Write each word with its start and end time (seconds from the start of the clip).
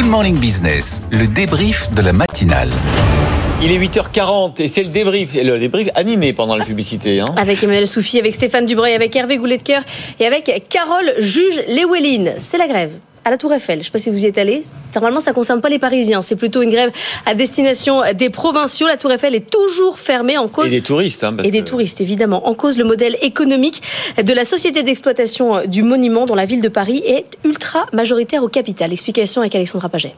Good 0.00 0.08
Morning 0.08 0.38
Business, 0.38 1.02
le 1.10 1.26
débrief 1.26 1.92
de 1.92 2.00
la 2.00 2.14
matinale. 2.14 2.70
Il 3.62 3.70
est 3.70 3.78
8h40 3.78 4.62
et 4.62 4.66
c'est 4.66 4.82
le 4.82 4.88
débrief, 4.88 5.34
le 5.34 5.58
débrief 5.58 5.90
animé 5.94 6.32
pendant 6.32 6.56
la 6.56 6.64
publicité. 6.64 7.20
Hein. 7.20 7.26
Avec 7.36 7.62
Emmanuel 7.62 7.86
Soufi, 7.86 8.18
avec 8.18 8.34
Stéphane 8.34 8.64
Dubreuil, 8.64 8.94
avec 8.94 9.14
Hervé 9.14 9.36
Goulet 9.36 9.58
de 9.58 9.62
Cœur 9.62 9.82
et 10.18 10.24
avec 10.24 10.68
Carole 10.70 11.12
Juge 11.18 11.62
Lewelin. 11.68 12.32
C'est 12.38 12.56
la 12.56 12.66
grève 12.66 12.94
à 13.24 13.30
la 13.30 13.36
Tour 13.36 13.52
Eiffel. 13.52 13.76
Je 13.76 13.80
ne 13.80 13.84
sais 13.84 13.90
pas 13.90 13.98
si 13.98 14.10
vous 14.10 14.24
y 14.24 14.26
êtes 14.26 14.38
allé. 14.38 14.62
Normalement, 14.94 15.20
ça 15.20 15.30
ne 15.30 15.34
concerne 15.34 15.60
pas 15.60 15.68
les 15.68 15.78
Parisiens. 15.78 16.20
C'est 16.20 16.36
plutôt 16.36 16.62
une 16.62 16.70
grève 16.70 16.90
à 17.26 17.34
destination 17.34 18.02
des 18.14 18.30
provinciaux. 18.30 18.86
La 18.86 18.96
Tour 18.96 19.12
Eiffel 19.12 19.34
est 19.34 19.50
toujours 19.50 19.98
fermée 19.98 20.38
en 20.38 20.48
cause. 20.48 20.66
Et 20.66 20.70
des 20.70 20.80
touristes. 20.82 21.24
Hein, 21.24 21.36
et 21.44 21.50
des 21.50 21.64
touristes, 21.64 22.00
évidemment. 22.00 22.48
En 22.48 22.54
cause, 22.54 22.78
le 22.78 22.84
modèle 22.84 23.16
économique 23.22 23.82
de 24.22 24.32
la 24.32 24.44
société 24.44 24.82
d'exploitation 24.82 25.66
du 25.66 25.82
monument 25.82 26.24
dans 26.24 26.34
la 26.34 26.46
ville 26.46 26.60
de 26.60 26.68
Paris 26.68 27.02
est 27.04 27.26
ultra 27.44 27.86
majoritaire 27.92 28.42
au 28.42 28.48
capital. 28.48 28.92
Explication 28.92 29.40
avec 29.42 29.54
Alexandra 29.54 29.88
Paget. 29.88 30.14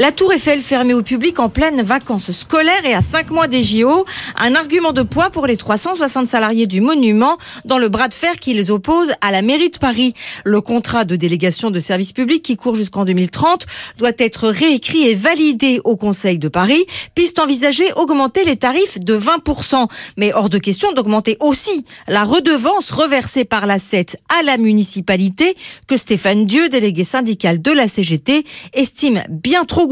La 0.00 0.12
Tour 0.12 0.32
Eiffel 0.32 0.62
fermée 0.62 0.94
au 0.94 1.02
public 1.02 1.38
en 1.40 1.50
pleine 1.50 1.82
vacances 1.82 2.32
scolaires 2.32 2.86
et 2.86 2.94
à 2.94 3.02
5 3.02 3.28
mois 3.28 3.48
des 3.48 3.62
JO, 3.62 4.06
un 4.38 4.54
argument 4.54 4.94
de 4.94 5.02
poids 5.02 5.28
pour 5.28 5.46
les 5.46 5.58
360 5.58 6.26
salariés 6.26 6.66
du 6.66 6.80
monument 6.80 7.36
dans 7.66 7.76
le 7.76 7.90
bras 7.90 8.08
de 8.08 8.14
fer 8.14 8.36
qui 8.40 8.54
les 8.54 8.70
oppose 8.70 9.12
à 9.20 9.30
la 9.30 9.42
mairie 9.42 9.68
de 9.68 9.76
Paris. 9.76 10.14
Le 10.46 10.62
contrat 10.62 11.04
de 11.04 11.16
délégation 11.16 11.70
de 11.70 11.80
service 11.80 12.12
public 12.12 12.42
qui 12.42 12.56
court 12.56 12.76
jusqu'en 12.76 13.04
2030 13.04 13.66
doit 13.98 14.12
être 14.16 14.48
réécrit 14.48 15.06
et 15.06 15.14
validé 15.14 15.82
au 15.84 15.98
Conseil 15.98 16.38
de 16.38 16.48
Paris. 16.48 16.86
Piste 17.14 17.38
envisagée, 17.38 17.92
augmenter 17.92 18.44
les 18.44 18.56
tarifs 18.56 18.98
de 19.00 19.18
20%. 19.18 19.86
Mais 20.16 20.32
hors 20.32 20.48
de 20.48 20.56
question 20.56 20.92
d'augmenter 20.92 21.36
aussi 21.40 21.84
la 22.08 22.24
redevance 22.24 22.90
reversée 22.90 23.44
par 23.44 23.66
la 23.66 23.78
CET 23.78 24.16
à 24.30 24.42
la 24.44 24.56
municipalité 24.56 25.58
que 25.86 25.98
Stéphane 25.98 26.46
Dieu, 26.46 26.70
délégué 26.70 27.04
syndical 27.04 27.60
de 27.60 27.72
la 27.72 27.86
CGT, 27.86 28.46
estime 28.72 29.24
bien 29.28 29.66
trop 29.66 29.89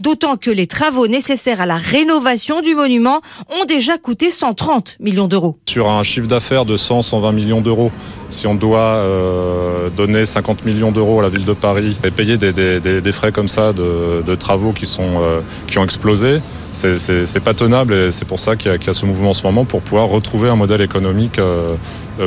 D'autant 0.00 0.36
que 0.36 0.50
les 0.50 0.66
travaux 0.66 1.06
nécessaires 1.06 1.60
à 1.60 1.66
la 1.66 1.76
rénovation 1.76 2.60
du 2.60 2.74
monument 2.74 3.20
ont 3.48 3.64
déjà 3.64 3.96
coûté 3.98 4.30
130 4.30 4.96
millions 5.00 5.26
d'euros. 5.26 5.58
Sur 5.68 5.88
un 5.88 6.02
chiffre 6.02 6.26
d'affaires 6.26 6.64
de 6.64 6.76
100-120 6.76 7.34
millions 7.34 7.60
d'euros, 7.60 7.90
si 8.28 8.46
on 8.46 8.54
doit 8.54 8.78
euh, 8.78 9.88
donner 9.90 10.26
50 10.26 10.64
millions 10.64 10.92
d'euros 10.92 11.20
à 11.20 11.22
la 11.22 11.28
ville 11.28 11.44
de 11.44 11.52
Paris 11.54 11.96
et 12.04 12.10
payer 12.10 12.36
des, 12.36 13.12
frais 13.12 13.32
comme 13.32 13.48
ça 13.48 13.72
de, 13.72 14.34
travaux 14.34 14.74
euh, 15.00 15.40
qui 15.66 15.78
ont 15.78 15.84
explosé, 15.84 16.40
c'est 16.76 17.40
pas 17.40 17.54
tenable 17.54 17.94
et 17.94 18.12
c'est 18.12 18.24
pour 18.26 18.38
ça 18.38 18.56
qu'il 18.56 18.70
y, 18.70 18.90
a 18.90 18.94
ce 18.94 19.06
mouvement 19.06 19.30
en 19.30 19.34
ce 19.34 19.42
moment 19.42 19.64
pour 19.64 19.80
pouvoir 19.80 20.08
retrouver 20.08 20.48
un 20.48 20.56
modèle 20.56 20.80
économique 20.80 21.38
euh, 21.38 21.76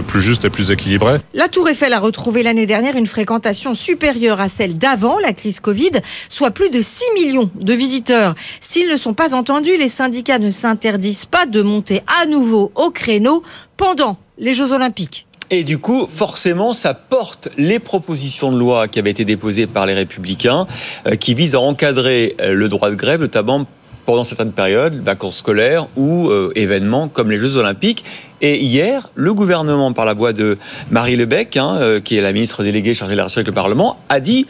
plus 0.07 0.21
juste 0.21 0.45
et 0.45 0.49
plus 0.49 0.71
équilibré. 0.71 1.19
La 1.33 1.47
Tour 1.47 1.69
Eiffel 1.69 1.93
a 1.93 1.99
retrouvé 1.99 2.43
l'année 2.43 2.65
dernière 2.65 2.95
une 2.95 3.07
fréquentation 3.07 3.75
supérieure 3.75 4.41
à 4.41 4.49
celle 4.49 4.77
d'avant 4.77 5.19
la 5.19 5.33
crise 5.33 5.59
Covid, 5.59 5.91
soit 6.29 6.51
plus 6.51 6.69
de 6.69 6.81
6 6.81 7.03
millions 7.15 7.49
de 7.55 7.73
visiteurs. 7.73 8.35
S'ils 8.59 8.89
ne 8.89 8.97
sont 8.97 9.13
pas 9.13 9.33
entendus, 9.33 9.77
les 9.77 9.89
syndicats 9.89 10.39
ne 10.39 10.49
s'interdisent 10.49 11.25
pas 11.25 11.45
de 11.45 11.61
monter 11.61 12.01
à 12.21 12.25
nouveau 12.25 12.71
au 12.75 12.89
créneau 12.91 13.43
pendant 13.77 14.17
les 14.37 14.53
Jeux 14.53 14.71
Olympiques. 14.71 15.27
Et 15.51 15.63
du 15.63 15.79
coup, 15.79 16.05
forcément, 16.07 16.73
ça 16.73 16.93
porte 16.93 17.49
les 17.57 17.79
propositions 17.79 18.51
de 18.51 18.57
loi 18.57 18.87
qui 18.87 18.99
avaient 18.99 19.09
été 19.09 19.25
déposées 19.25 19.65
par 19.65 19.87
les 19.87 19.95
Républicains, 19.95 20.67
euh, 21.07 21.15
qui 21.15 21.33
visent 21.33 21.55
à 21.55 21.59
encadrer 21.59 22.35
euh, 22.39 22.53
le 22.53 22.69
droit 22.69 22.91
de 22.91 22.95
grève, 22.95 23.21
notamment 23.21 23.65
pendant 24.09 24.23
certaines 24.23 24.53
périodes, 24.53 25.03
vacances 25.03 25.37
scolaires 25.37 25.85
ou 25.95 26.29
euh, 26.29 26.51
événements 26.55 27.09
comme 27.09 27.29
les 27.29 27.37
Jeux 27.37 27.57
Olympiques. 27.57 28.03
Et 28.41 28.57
hier, 28.57 29.11
le 29.13 29.35
gouvernement, 29.35 29.93
par 29.93 30.05
la 30.05 30.15
voix 30.15 30.33
de 30.33 30.57
Marie 30.89 31.15
Lebec, 31.15 31.57
hein, 31.57 31.99
qui 32.03 32.17
est 32.17 32.21
la 32.21 32.31
ministre 32.31 32.63
déléguée 32.63 32.95
chargée 32.95 33.13
de 33.13 33.17
la 33.17 33.25
relation 33.25 33.37
avec 33.37 33.47
le 33.49 33.53
Parlement, 33.53 33.97
a 34.09 34.19
dit 34.19 34.47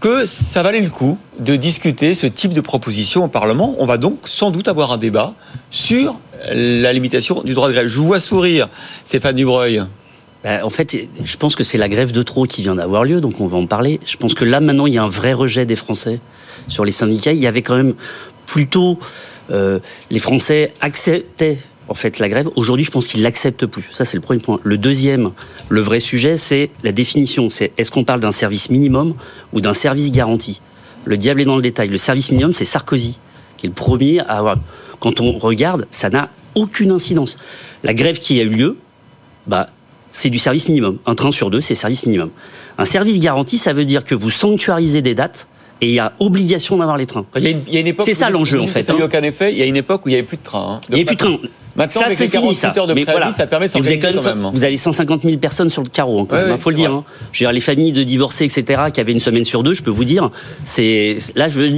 que 0.00 0.24
ça 0.24 0.62
valait 0.62 0.80
le 0.80 0.88
coup 0.88 1.18
de 1.38 1.54
discuter 1.54 2.14
ce 2.14 2.26
type 2.26 2.54
de 2.54 2.62
proposition 2.62 3.24
au 3.24 3.28
Parlement. 3.28 3.74
On 3.76 3.84
va 3.84 3.98
donc 3.98 4.20
sans 4.24 4.50
doute 4.50 4.68
avoir 4.68 4.90
un 4.90 4.96
débat 4.96 5.34
sur 5.70 6.18
la 6.50 6.90
limitation 6.94 7.42
du 7.42 7.52
droit 7.52 7.68
de 7.68 7.74
grève. 7.74 7.88
Je 7.88 7.98
vous 7.98 8.06
vois 8.06 8.20
sourire, 8.20 8.70
Stéphane 9.04 9.36
Dubreuil. 9.36 9.82
Bah, 10.44 10.64
en 10.64 10.70
fait, 10.70 10.96
je 11.22 11.36
pense 11.36 11.56
que 11.56 11.64
c'est 11.64 11.78
la 11.78 11.90
grève 11.90 12.12
de 12.12 12.22
trop 12.22 12.44
qui 12.44 12.62
vient 12.62 12.76
d'avoir 12.76 13.04
lieu, 13.04 13.20
donc 13.20 13.38
on 13.38 13.48
va 13.48 13.58
en 13.58 13.66
parler. 13.66 14.00
Je 14.06 14.16
pense 14.16 14.32
que 14.32 14.46
là, 14.46 14.60
maintenant, 14.60 14.86
il 14.86 14.94
y 14.94 14.98
a 14.98 15.02
un 15.02 15.08
vrai 15.08 15.34
rejet 15.34 15.66
des 15.66 15.76
Français 15.76 16.20
sur 16.68 16.84
les 16.84 16.92
syndicats. 16.92 17.32
Il 17.32 17.38
y 17.38 17.46
avait 17.46 17.62
quand 17.62 17.76
même 17.76 17.94
plutôt... 18.46 18.98
Euh, 19.50 19.78
les 20.10 20.20
Français 20.20 20.72
acceptaient 20.80 21.58
en 21.88 21.94
fait 21.94 22.18
la 22.18 22.28
grève. 22.28 22.48
Aujourd'hui, 22.56 22.84
je 22.84 22.90
pense 22.90 23.06
qu'ils 23.06 23.22
l'acceptent 23.22 23.66
plus. 23.66 23.84
Ça, 23.90 24.04
c'est 24.04 24.16
le 24.16 24.22
premier 24.22 24.40
point. 24.40 24.58
Le 24.62 24.78
deuxième, 24.78 25.32
le 25.68 25.80
vrai 25.80 26.00
sujet, 26.00 26.38
c'est 26.38 26.70
la 26.82 26.92
définition. 26.92 27.50
C'est 27.50 27.72
est-ce 27.76 27.90
qu'on 27.90 28.04
parle 28.04 28.20
d'un 28.20 28.32
service 28.32 28.70
minimum 28.70 29.14
ou 29.52 29.60
d'un 29.60 29.74
service 29.74 30.10
garanti? 30.10 30.60
Le 31.04 31.16
diable 31.16 31.42
est 31.42 31.44
dans 31.44 31.56
le 31.56 31.62
détail. 31.62 31.88
Le 31.88 31.98
service 31.98 32.30
minimum, 32.30 32.54
c'est 32.54 32.64
Sarkozy, 32.64 33.18
qui 33.58 33.66
est 33.66 33.68
le 33.68 33.74
premier 33.74 34.20
à 34.20 34.38
avoir. 34.38 34.56
Quand 35.00 35.20
on 35.20 35.32
regarde, 35.32 35.86
ça 35.90 36.08
n'a 36.08 36.30
aucune 36.54 36.90
incidence. 36.90 37.36
La 37.82 37.92
grève 37.92 38.18
qui 38.18 38.40
a 38.40 38.44
eu 38.44 38.48
lieu, 38.48 38.78
bah, 39.46 39.68
c'est 40.12 40.30
du 40.30 40.38
service 40.38 40.68
minimum. 40.68 40.98
Un 41.04 41.14
train 41.14 41.30
sur 41.30 41.50
deux, 41.50 41.60
c'est 41.60 41.74
service 41.74 42.06
minimum. 42.06 42.30
Un 42.78 42.84
service 42.86 43.20
garanti, 43.20 43.58
ça 43.58 43.74
veut 43.74 43.84
dire 43.84 44.04
que 44.04 44.14
vous 44.14 44.30
sanctuarisez 44.30 45.02
des 45.02 45.14
dates 45.14 45.48
et 45.80 45.88
il 45.88 45.94
y 45.94 45.98
a 45.98 46.12
obligation 46.20 46.76
d'avoir 46.76 46.96
les 46.96 47.06
trains. 47.06 47.26
C'est 48.00 48.14
ça 48.14 48.30
l'enjeu 48.30 48.60
en 48.60 48.66
fait. 48.66 48.86
Il 48.96 49.02
aucun 49.02 49.22
effet. 49.22 49.52
Il 49.52 49.58
y 49.58 49.62
a 49.62 49.66
une 49.66 49.76
époque 49.76 50.06
où 50.06 50.08
il 50.08 50.12
n'y 50.12 50.18
avait 50.18 50.26
plus 50.26 50.36
de 50.36 50.42
train. 50.42 50.74
Hein. 50.74 50.80
Il 50.88 50.94
n'y 50.94 51.00
avait 51.00 51.04
plus 51.04 51.16
de 51.16 51.20
train. 51.20 51.38
Maintenant, 51.76 52.02
ça, 52.02 52.10
c'est 52.10 52.28
fini, 52.28 52.54
ça. 52.54 52.70
De 52.70 52.92
mais 52.92 53.04
voilà. 53.04 53.32
ça 53.32 53.46
permet 53.46 53.66
de 53.66 53.72
vous, 53.72 53.78
quand 54.00 54.24
même, 54.24 54.50
vous 54.52 54.64
avez 54.64 54.76
150 54.76 55.22
000 55.22 55.38
personnes 55.38 55.70
sur 55.70 55.82
le 55.82 55.88
carreau, 55.88 56.26
il 56.30 56.36
hein, 56.36 56.56
faut 56.58 56.70
le 56.70 56.76
dire. 56.76 56.92
Hein. 56.92 57.04
Je 57.32 57.40
veux 57.40 57.48
dire, 57.48 57.52
les 57.52 57.60
familles 57.60 57.92
de 57.92 58.04
divorcés, 58.04 58.44
etc., 58.44 58.82
qui 58.92 59.00
avaient 59.00 59.12
une 59.12 59.20
semaine 59.20 59.44
sur 59.44 59.62
deux, 59.62 59.74
je 59.74 59.82
peux 59.82 59.90
vous 59.90 60.04
dire, 60.04 60.30
c'est 60.62 61.18
là, 61.34 61.48
je 61.48 61.60
veux 61.60 61.68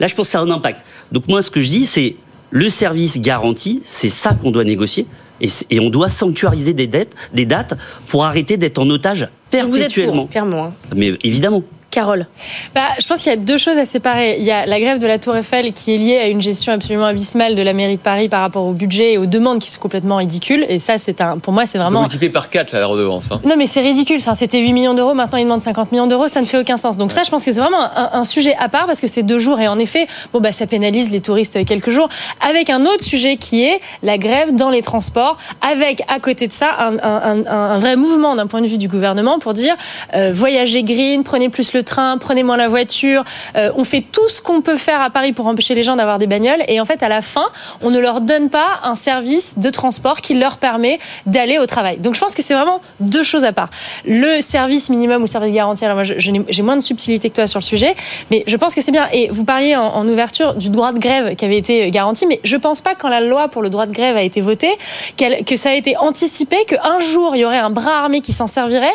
là, 0.00 0.06
je 0.08 0.14
pense 0.14 0.26
que 0.26 0.32
ça 0.32 0.40
a 0.40 0.42
un 0.42 0.50
impact. 0.50 0.84
Donc 1.12 1.28
moi, 1.28 1.42
ce 1.42 1.50
que 1.50 1.62
je 1.62 1.68
dis, 1.68 1.86
c'est 1.86 2.16
le 2.50 2.68
service 2.68 3.20
garanti, 3.20 3.82
c'est 3.84 4.08
ça 4.08 4.32
qu'on 4.34 4.50
doit 4.50 4.64
négocier. 4.64 5.06
Et, 5.40 5.48
et, 5.70 5.80
on 5.80 5.90
doit 5.90 6.08
sanctuariser 6.08 6.72
des 6.72 6.86
dettes, 6.86 7.14
des 7.34 7.44
dates 7.44 7.74
pour 8.08 8.24
arrêter 8.24 8.56
d'être 8.56 8.78
en 8.78 8.88
otage 8.88 9.28
perpétuellement. 9.50 9.70
Vous 9.70 9.82
êtes 9.82 10.14
pour, 10.14 10.30
clairement. 10.30 10.64
Hein. 10.64 10.72
Mais 10.96 11.12
évidemment. 11.22 11.62
Carole 11.96 12.26
bah, 12.74 12.82
Je 13.00 13.06
pense 13.06 13.22
qu'il 13.22 13.30
y 13.30 13.32
a 13.32 13.38
deux 13.38 13.56
choses 13.56 13.78
à 13.78 13.86
séparer. 13.86 14.36
Il 14.38 14.44
y 14.44 14.50
a 14.50 14.66
la 14.66 14.78
grève 14.78 14.98
de 14.98 15.06
la 15.06 15.18
Tour 15.18 15.34
Eiffel 15.34 15.72
qui 15.72 15.94
est 15.94 15.96
liée 15.96 16.18
à 16.18 16.28
une 16.28 16.42
gestion 16.42 16.74
absolument 16.74 17.06
abyssale 17.06 17.54
de 17.54 17.62
la 17.62 17.72
mairie 17.72 17.96
de 17.96 18.02
Paris 18.02 18.28
par 18.28 18.42
rapport 18.42 18.66
au 18.66 18.72
budget 18.72 19.12
et 19.12 19.18
aux 19.18 19.24
demandes 19.24 19.60
qui 19.60 19.70
sont 19.70 19.80
complètement 19.80 20.16
ridicules. 20.16 20.66
Et 20.68 20.78
ça, 20.78 20.98
c'est 20.98 21.22
un, 21.22 21.38
pour 21.38 21.54
moi, 21.54 21.64
c'est 21.64 21.78
vraiment. 21.78 22.00
Vous 22.00 22.04
multipliez 22.04 22.30
par 22.30 22.50
4 22.50 22.74
la 22.74 22.84
redevance. 22.84 23.32
Hein. 23.32 23.40
Non, 23.46 23.54
mais 23.56 23.66
c'est 23.66 23.80
ridicule. 23.80 24.20
Ça. 24.20 24.34
C'était 24.34 24.58
8 24.58 24.74
millions 24.74 24.92
d'euros. 24.92 25.14
Maintenant, 25.14 25.38
ils 25.38 25.44
demandent 25.44 25.62
50 25.62 25.90
millions 25.90 26.06
d'euros. 26.06 26.28
Ça 26.28 26.42
ne 26.42 26.46
fait 26.46 26.58
aucun 26.58 26.76
sens. 26.76 26.98
Donc, 26.98 27.12
ça, 27.12 27.22
je 27.22 27.30
pense 27.30 27.42
que 27.46 27.50
c'est 27.50 27.60
vraiment 27.60 27.80
un, 27.96 28.24
sujet 28.24 28.54
à 28.58 28.68
part 28.68 28.84
parce 28.84 29.00
que 29.00 29.06
c'est 29.06 29.22
deux 29.22 29.38
jours. 29.38 29.58
Et 29.58 29.68
en 29.68 29.78
effet, 29.78 30.06
bon, 30.34 30.40
bah, 30.40 30.52
ça 30.52 30.66
pénalise 30.66 31.10
les 31.10 31.22
touristes 31.22 31.64
quelques 31.64 31.90
jours. 31.90 32.10
Avec 32.46 32.68
un 32.68 32.84
autre 32.84 33.04
sujet 33.04 33.38
qui 33.38 33.64
est 33.64 33.80
la 34.02 34.18
grève 34.18 34.54
dans 34.54 34.68
les 34.68 34.82
transports. 34.82 35.38
Avec, 35.62 36.02
à 36.08 36.20
côté 36.20 36.46
de 36.46 36.52
ça, 36.52 36.76
un, 36.78 37.46
un 37.46 37.78
vrai 37.78 37.96
mouvement 37.96 38.36
d'un 38.36 38.46
point 38.46 38.60
de 38.60 38.66
vue 38.66 38.76
du 38.76 38.88
gouvernement 38.88 39.38
pour 39.38 39.54
dire 39.54 39.76
euh, 40.14 40.32
voyagez 40.34 40.82
green, 40.82 41.24
prenez 41.24 41.48
plus 41.48 41.72
le 41.72 41.82
train, 41.86 42.18
prenez 42.18 42.42
moins 42.42 42.56
la 42.56 42.68
voiture. 42.68 43.24
Euh, 43.56 43.70
on 43.76 43.84
fait 43.84 44.02
tout 44.02 44.28
ce 44.28 44.42
qu'on 44.42 44.60
peut 44.60 44.76
faire 44.76 45.00
à 45.00 45.10
Paris 45.10 45.32
pour 45.32 45.46
empêcher 45.46 45.74
les 45.74 45.84
gens 45.84 45.96
d'avoir 45.96 46.18
des 46.18 46.26
bagnoles. 46.26 46.62
Et 46.68 46.80
en 46.80 46.84
fait, 46.84 47.02
à 47.02 47.08
la 47.08 47.22
fin, 47.22 47.46
on 47.82 47.90
ne 47.90 47.98
leur 47.98 48.20
donne 48.20 48.50
pas 48.50 48.80
un 48.82 48.96
service 48.96 49.58
de 49.58 49.70
transport 49.70 50.20
qui 50.20 50.34
leur 50.34 50.58
permet 50.58 50.98
d'aller 51.24 51.58
au 51.58 51.66
travail. 51.66 51.98
Donc 51.98 52.14
je 52.14 52.20
pense 52.20 52.34
que 52.34 52.42
c'est 52.42 52.54
vraiment 52.54 52.80
deux 53.00 53.22
choses 53.22 53.44
à 53.44 53.52
part. 53.52 53.70
Le 54.04 54.40
service 54.40 54.90
minimum 54.90 55.22
ou 55.22 55.26
service 55.26 55.52
garanti, 55.52 55.84
alors 55.84 55.96
moi 55.96 56.04
j'ai 56.04 56.62
moins 56.62 56.76
de 56.76 56.82
subtilité 56.82 57.30
que 57.30 57.36
toi 57.36 57.46
sur 57.46 57.60
le 57.60 57.64
sujet, 57.64 57.94
mais 58.30 58.44
je 58.46 58.56
pense 58.56 58.74
que 58.74 58.80
c'est 58.80 58.92
bien. 58.92 59.08
Et 59.12 59.28
vous 59.30 59.44
parliez 59.44 59.76
en, 59.76 60.06
ouverture 60.06 60.54
du 60.54 60.68
droit 60.68 60.92
de 60.92 60.98
grève 60.98 61.34
qui 61.34 61.44
avait 61.44 61.56
été 61.56 61.90
garanti, 61.90 62.26
mais 62.26 62.40
je 62.44 62.56
pense 62.56 62.80
pas 62.80 62.94
quand 62.94 63.08
la 63.08 63.20
loi 63.20 63.48
pour 63.48 63.62
le 63.62 63.70
droit 63.70 63.86
de 63.86 63.92
grève 63.92 64.16
a 64.16 64.22
été 64.22 64.40
votée 64.40 64.72
que 65.16 65.56
ça 65.56 65.70
a 65.70 65.74
été 65.74 65.96
anticipé 65.96 66.64
qu'un 66.66 67.00
jour 67.00 67.34
il 67.34 67.40
y 67.40 67.44
aurait 67.44 67.58
un 67.58 67.70
bras 67.70 67.98
armé 67.98 68.20
qui 68.20 68.32
s'en 68.32 68.46
servirait 68.46 68.94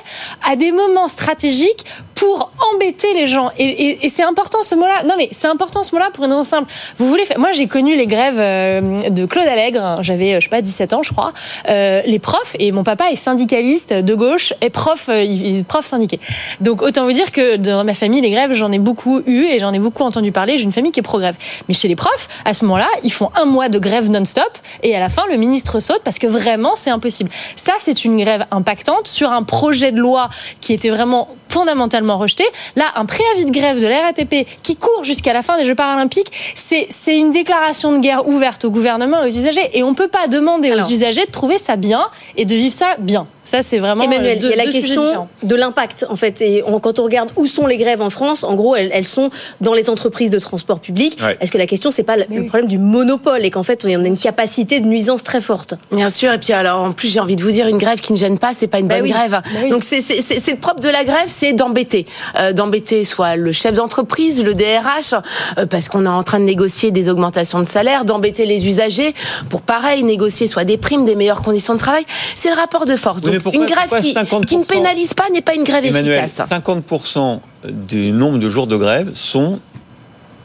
à 0.50 0.56
des 0.56 0.72
moments 0.72 1.08
stratégiques 1.08 1.85
pour 2.21 2.51
embêter 2.71 3.15
les 3.15 3.27
gens. 3.27 3.49
Et, 3.57 4.07
c'est 4.09 4.21
important 4.21 4.61
ce 4.61 4.75
mot-là. 4.75 5.01
Non, 5.05 5.16
mais 5.17 5.29
c'est 5.31 5.47
important 5.47 5.81
ce 5.81 5.96
mot-là 5.96 6.11
pour 6.13 6.23
une 6.25 6.29
raison 6.29 6.43
simple. 6.43 6.72
Vous 6.99 7.07
voulez 7.07 7.25
faire... 7.25 7.40
Moi, 7.40 7.51
j'ai 7.51 7.66
connu 7.66 7.96
les 7.96 8.05
grèves 8.05 8.37
euh, 8.37 9.09
de 9.09 9.25
Claude 9.25 9.47
Allègre. 9.47 9.97
J'avais, 10.01 10.35
je 10.35 10.41
sais 10.41 10.49
pas, 10.49 10.61
17 10.61 10.93
ans, 10.93 11.01
je 11.01 11.11
crois. 11.11 11.34
Euh, 11.67 12.03
les 12.05 12.19
profs, 12.19 12.55
et 12.59 12.72
mon 12.72 12.84
papa 12.84 13.05
est 13.11 13.16
syndicaliste 13.16 13.91
de 13.91 14.13
gauche 14.13 14.53
et 14.61 14.69
prof, 14.69 15.09
euh, 15.09 15.63
prof 15.67 15.84
syndiqué. 15.84 16.19
Donc, 16.59 16.84
autant 16.84 17.05
vous 17.05 17.11
dire 17.11 17.31
que 17.31 17.55
dans 17.55 17.84
ma 17.84 17.96
famille, 17.96 18.22
les 18.22 18.29
grèves, 18.29 18.53
j'en 18.53 18.72
ai 18.72 18.78
beaucoup 18.78 19.23
eu 19.25 19.46
et 19.46 19.57
j'en 19.57 19.73
ai 19.73 19.79
beaucoup 19.79 20.03
entendu 20.03 20.31
parler. 20.31 20.59
J'ai 20.59 20.66
une 20.66 20.73
famille 20.73 20.91
qui 20.91 20.99
est 20.99 21.03
pro-grève. 21.03 21.37
Mais 21.67 21.73
chez 21.73 21.87
les 21.87 21.96
profs, 21.96 22.28
à 22.46 22.53
ce 22.53 22.63
moment-là, 22.66 22.87
ils 23.03 23.11
font 23.11 23.31
un 23.41 23.46
mois 23.46 23.67
de 23.67 23.79
grève 23.79 24.11
non-stop 24.11 24.59
et 24.84 24.96
à 24.96 24.99
la 24.99 25.09
fin, 25.09 25.23
le 25.28 25.37
ministre 25.37 25.79
saute 25.79 26.01
parce 26.03 26.19
que 26.19 26.28
vraiment, 26.28 26.75
c'est 26.75 26.91
impossible. 26.91 27.31
Ça, 27.55 27.73
c'est 27.79 28.05
une 28.05 28.22
grève 28.22 28.46
impactante 28.51 29.07
sur 29.07 29.31
un 29.31 29.41
projet 29.41 29.91
de 29.91 29.97
loi 29.97 30.29
qui 30.59 30.73
était 30.73 30.91
vraiment 30.91 31.28
fondamentalement 31.51 32.17
rejeté. 32.17 32.45
Là, 32.75 32.85
un 32.95 33.05
préavis 33.05 33.45
de 33.45 33.51
grève 33.51 33.81
de 33.81 33.87
la 33.87 34.01
RATP 34.01 34.47
qui 34.63 34.75
court 34.75 35.03
jusqu'à 35.03 35.33
la 35.33 35.41
fin 35.41 35.57
des 35.57 35.65
Jeux 35.65 35.75
paralympiques, 35.75 36.31
c'est 36.55 37.17
une 37.17 37.31
déclaration 37.31 37.91
de 37.91 37.99
guerre 37.99 38.27
ouverte 38.27 38.65
au 38.65 38.71
gouvernement 38.71 39.23
et 39.23 39.27
aux 39.27 39.35
usagers. 39.35 39.69
Et 39.73 39.83
on 39.83 39.91
ne 39.91 39.95
peut 39.95 40.07
pas 40.07 40.27
demander 40.27 40.71
aux 40.71 40.89
usagers 40.89 41.25
de 41.25 41.31
trouver 41.31 41.57
ça 41.57 41.75
bien 41.75 42.07
et 42.37 42.45
de 42.45 42.55
vivre 42.55 42.73
ça 42.73 42.95
bien. 42.99 43.27
Ça, 43.43 43.64
c'est 43.64 43.79
vraiment 43.79 44.03
Emmanuel, 44.03 44.38
deux- 44.40 44.47
il 44.47 44.58
y 44.58 44.59
a 44.59 44.64
la 44.64 44.72
question 44.72 45.28
de 45.43 45.55
l'impact, 45.55 46.05
en 46.09 46.16
fait. 46.16 46.41
Et 46.41 46.64
on- 46.66 46.79
quand 46.79 46.99
on 46.99 47.03
regarde 47.03 47.32
où 47.35 47.47
sont 47.47 47.66
les 47.66 47.78
grèves 47.78 48.02
en 48.02 48.09
France, 48.11 48.43
en 48.43 48.53
gros, 48.53 48.76
elles, 48.76 48.91
elles 48.93 49.05
sont 49.05 49.32
dans 49.61 49.73
les 49.73 49.90
entreprises 49.90 50.29
de 50.29 50.38
transport 50.40 50.79
public. 50.79 51.17
Ouais. 51.22 51.38
Est-ce 51.41 51.52
que 51.52 51.58
la 51.58 51.66
question, 51.66 51.90
c'est 51.90 52.03
pas 52.03 52.16
le, 52.17 52.26
le 52.29 52.46
problème 52.46 52.67
du 52.67 52.78
monopole 52.78 53.43
et 53.43 53.49
qu'en 53.49 53.64
fait, 53.64 53.82
il 53.84 53.91
y 53.91 53.96
en 53.97 54.03
a 54.03 54.08
une 54.08 54.17
capacité 54.17 54.79
de 54.79 54.85
nuisance 54.88 55.23
très 55.23 55.41
forte? 55.41 55.73
Bien 55.91 56.09
sûr, 56.11 56.32
et 56.32 56.38
puis 56.38 56.53
alors 56.53 56.82
en 56.84 56.91
plus 56.93 57.08
j'ai 57.11 57.20
envie 57.20 57.35
de 57.35 57.41
vous 57.43 57.52
dire 57.52 57.67
une 57.67 57.78
grève 57.79 57.99
qui 57.99 58.14
ne 58.14 58.17
gêne 58.17 58.38
pas, 58.38 58.52
c'est 58.55 58.67
pas 58.67 58.79
une 58.79 58.88
Bah 58.88 58.96
bonne 58.96 59.05
oui. 59.05 59.09
grève. 59.11 59.41
oui. 59.64 59.70
Donc 59.70 59.84
c'est 59.84 59.97
le 59.99 60.55
propre 60.59 60.79
de 60.82 60.90
la 60.90 61.03
grève, 61.03 61.26
c'est 61.28 61.53
d'embêter, 61.53 62.05
Euh, 62.37 62.53
d'embêter 62.53 63.03
soit 63.03 63.35
le 63.35 63.52
chef 63.52 63.73
d'entreprise, 63.73 64.44
le 64.44 64.53
DRH, 64.53 65.14
euh, 65.58 65.66
parce 65.66 65.90
qu'on 65.90 66.05
est 66.05 66.09
en 66.09 66.23
train 66.23 66.40
de 66.40 66.46
négocier 66.46 66.91
des 66.91 67.09
augmentations 67.09 67.59
de 67.59 67.66
salaire, 67.66 68.05
d'embêter 68.05 68.46
les 68.46 68.67
usagers 68.67 69.14
pour 69.49 69.61
pareil 69.64 70.03
négocier 70.03 70.46
soit 70.47 70.64
des 70.64 70.78
primes, 70.78 71.05
des 71.05 71.16
meilleures 71.16 71.41
conditions 71.41 71.73
de 71.73 71.79
travail. 71.79 72.05
C'est 72.35 72.49
le 72.49 72.55
rapport 72.55 72.85
de 72.85 72.96
force. 72.96 73.22
Donc 73.39 73.53
une 73.53 73.66
grève 73.66 73.89
qui, 74.01 74.13
50% 74.13 74.45
qui 74.45 74.57
ne 74.57 74.63
pénalise 74.63 75.13
pas 75.13 75.29
n'est 75.29 75.41
pas 75.41 75.55
une 75.55 75.63
grève 75.63 75.85
Emmanuel, 75.85 76.25
efficace. 76.25 76.49
50% 76.49 77.39
du 77.69 78.11
nombre 78.11 78.39
de 78.39 78.49
jours 78.49 78.67
de 78.67 78.75
grève 78.75 79.11
sont 79.13 79.59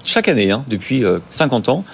chaque 0.04 0.28
année, 0.28 0.50
hein, 0.50 0.64
depuis 0.68 1.04
euh, 1.04 1.18
50 1.30 1.68
ans, 1.68 1.84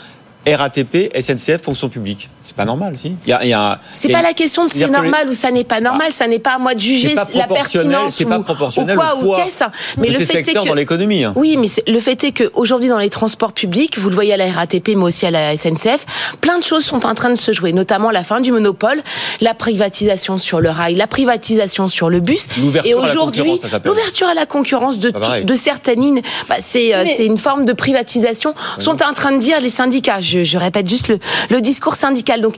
RATP, 0.46 1.10
SNCF, 1.20 1.62
fonction 1.62 1.88
publique. 1.88 2.28
C'est 2.42 2.56
pas 2.56 2.64
normal, 2.64 2.94
si. 2.98 3.14
Il 3.26 3.30
y 3.30 3.32
a, 3.32 3.44
il 3.44 3.48
y 3.50 3.52
a- 3.52 3.78
C'est 3.94 4.08
pas 4.10 4.22
la 4.22 4.32
question 4.32 4.66
de 4.66 4.72
c'est 4.72 4.88
normal 4.90 5.28
ou 5.28 5.32
ça 5.32 5.50
n'est 5.52 5.62
pas 5.62 5.80
normal, 5.80 6.10
ça 6.12 6.26
n'est 6.26 6.40
pas 6.40 6.54
à 6.54 6.58
moi 6.58 6.74
de 6.74 6.80
juger 6.80 7.14
la 7.34 7.46
pertinence 7.46 8.16
c'est 8.16 8.24
pas 8.24 8.38
ou, 8.38 8.42
proportionnel 8.42 8.96
ou 8.96 9.00
quoi 9.00 9.16
ou 9.16 9.22
poids 9.24 9.42
qu'est-ce. 9.44 9.62
Mais 9.98 10.08
de 10.08 10.12
le 10.14 10.18
ces 10.18 10.24
fait 10.24 10.40
est 10.40 10.44
secteurs 10.44 10.64
que 10.64 10.68
dans 10.68 10.74
l'économie. 10.74 11.22
hein. 11.22 11.32
Oui, 11.36 11.56
mais 11.56 11.68
le 11.86 12.00
fait 12.00 12.24
est 12.24 12.32
qu'aujourd'hui, 12.32 12.88
dans 12.88 12.98
les 12.98 13.10
transports 13.10 13.52
publics, 13.52 13.96
vous 13.98 14.08
le 14.08 14.14
voyez 14.16 14.32
à 14.34 14.36
la 14.36 14.50
RATP, 14.50 14.88
mais 14.96 15.04
aussi 15.04 15.26
à 15.26 15.30
la 15.30 15.56
SNCF, 15.56 16.04
plein 16.40 16.58
de 16.58 16.64
choses 16.64 16.84
sont 16.84 17.06
en 17.06 17.14
train 17.14 17.30
de 17.30 17.36
se 17.36 17.52
jouer, 17.52 17.72
notamment 17.72 18.10
la 18.10 18.24
fin 18.24 18.40
du 18.40 18.50
monopole, 18.50 19.00
la 19.40 19.54
privatisation 19.54 20.38
sur 20.38 20.60
le 20.60 20.70
rail, 20.70 20.96
la 20.96 21.06
privatisation 21.06 21.86
sur 21.86 22.10
le 22.10 22.18
bus. 22.18 22.48
L'ouverture 22.60 22.90
Et 22.90 22.94
à 22.94 22.96
la 22.96 23.02
aujourd'hui, 23.02 23.60
l'ouverture 23.84 24.26
à 24.26 24.34
la 24.34 24.46
concurrence 24.46 24.98
de, 24.98 25.12
certaines 25.54 26.00
lignes, 26.00 26.22
bah, 26.48 26.56
c'est 26.58 26.92
euh, 26.94 27.04
Mais- 27.04 27.14
c'est 27.16 27.26
une 27.26 27.38
forme 27.38 27.64
de 27.64 27.72
privatisation, 27.72 28.54
sont 28.80 29.00
en 29.04 29.12
train 29.12 29.30
de 29.32 29.38
dire 29.38 29.60
les 29.60 29.70
syndicats. 29.70 30.20
Je, 30.32 30.58
répète 30.58 30.88
juste 30.88 31.08
le, 31.08 31.18
le 31.50 31.60
discours 31.60 31.94
syndical. 31.94 32.40
Donc, 32.40 32.56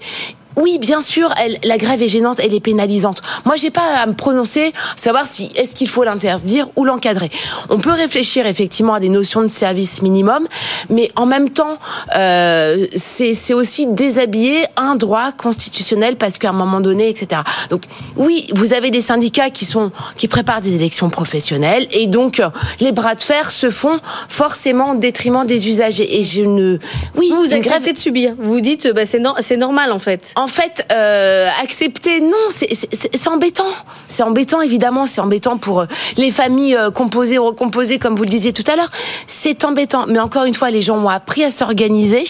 oui, 0.57 0.79
bien 0.79 1.01
sûr, 1.01 1.33
elle, 1.43 1.59
la 1.65 1.79
grève 1.79 2.03
est 2.03 2.09
gênante, 2.09 2.39
elle 2.43 2.55
est 2.55 2.61
pénalisante. 2.61 3.21
Moi, 3.45 3.57
j'ai 3.57 3.71
pas 3.71 3.99
à 4.03 4.07
me 4.07 4.15
prononcer, 4.15 4.73
savoir 4.97 5.27
si 5.31 5.51
est-ce 5.57 5.75
qu'il 5.75 5.89
faut 5.89 6.05
l'interdire 6.05 6.69
ou 6.77 6.85
l'encadrer. 6.85 7.31
On 7.71 7.79
peut 7.79 7.93
réfléchir 7.93 8.47
effectivement 8.47 8.95
à 8.95 9.01
des 9.01 9.09
notions 9.09 9.43
de 9.43 9.49
service 9.49 10.03
minimum, 10.03 10.47
mais 10.91 11.11
en 11.17 11.27
même 11.27 11.51
temps, 11.51 11.79
euh, 12.17 12.87
c'est 12.97 13.55
aussi 13.55 13.87
déshabiller 13.87 14.65
un 14.77 14.95
droit 14.97 15.33
constitutionnel 15.33 16.17
parce 16.17 16.39
qu'à 16.39 16.51
un 16.51 16.53
moment 16.53 16.81
donné, 16.81 17.09
etc. 17.09 17.43
Donc, 17.71 17.85
oui, 18.17 18.47
vous 18.55 18.73
avez 18.73 18.91
des 18.91 19.01
syndicats 19.01 19.51
qui 19.51 19.65
sont 19.65 19.91
qui 20.17 20.29
préparent 20.29 20.61
des 20.61 20.75
élections 20.75 21.11
professionnelles 21.11 21.87
et 21.91 22.07
donc 22.07 22.41
euh, 22.41 22.49
les 22.81 22.93
bras 22.93 23.15
de 23.15 23.23
fer 23.23 23.51
se 23.51 23.71
font 23.71 23.99
forcément 24.29 24.93
au 24.93 24.97
détriment 24.97 25.47
des 25.47 25.69
usagers. 25.69 26.19
Et 26.21 26.25
je 26.25 26.43
ne, 26.43 26.79
oui, 27.17 27.29
Vous, 27.31 27.37
vous 27.43 27.45
une 27.53 27.61
grève 27.61 27.75
acceptez 27.75 27.93
de 27.93 27.99
subir. 27.99 28.35
Vous 28.39 28.61
dites, 28.61 28.89
bah, 28.95 29.07
c'est 29.07 29.19
nor- 29.19 29.37
c'est 29.41 29.57
normal, 29.57 29.93
en 29.93 29.99
fait. 29.99 30.33
en 30.37 30.44
fait, 30.49 30.87
euh, 30.93 31.49
accepter, 31.63 32.21
non, 32.21 32.31
c'est- 32.51 33.29
embêtant. 33.29 33.65
C'est 34.09 34.23
embêtant, 34.23 34.61
évidemment, 34.61 35.07
c'est 35.07 35.21
embêtant 35.21 35.59
pour 35.59 35.81
euh, 35.81 35.87
les 36.17 36.31
familles 36.31 36.77
euh, 36.77 36.91
composées, 36.91 37.39
recomposées, 37.39 37.99
comme 37.99 38.15
vous 38.17 38.23
le 38.25 38.29
disiez 38.29 38.53
tout 38.53 38.65
à 38.71 38.77
l'heure. 38.77 38.91
C'est 39.27 39.65
embêtant. 39.65 40.07
Mais 40.07 40.19
encore 40.19 40.45
une 40.45 40.55
fois, 40.55 40.71
les 40.71 40.83
gens 40.83 40.97
ont 40.99 41.09
appris 41.09 41.45
à 41.45 41.51
s'organiser. 41.51 42.25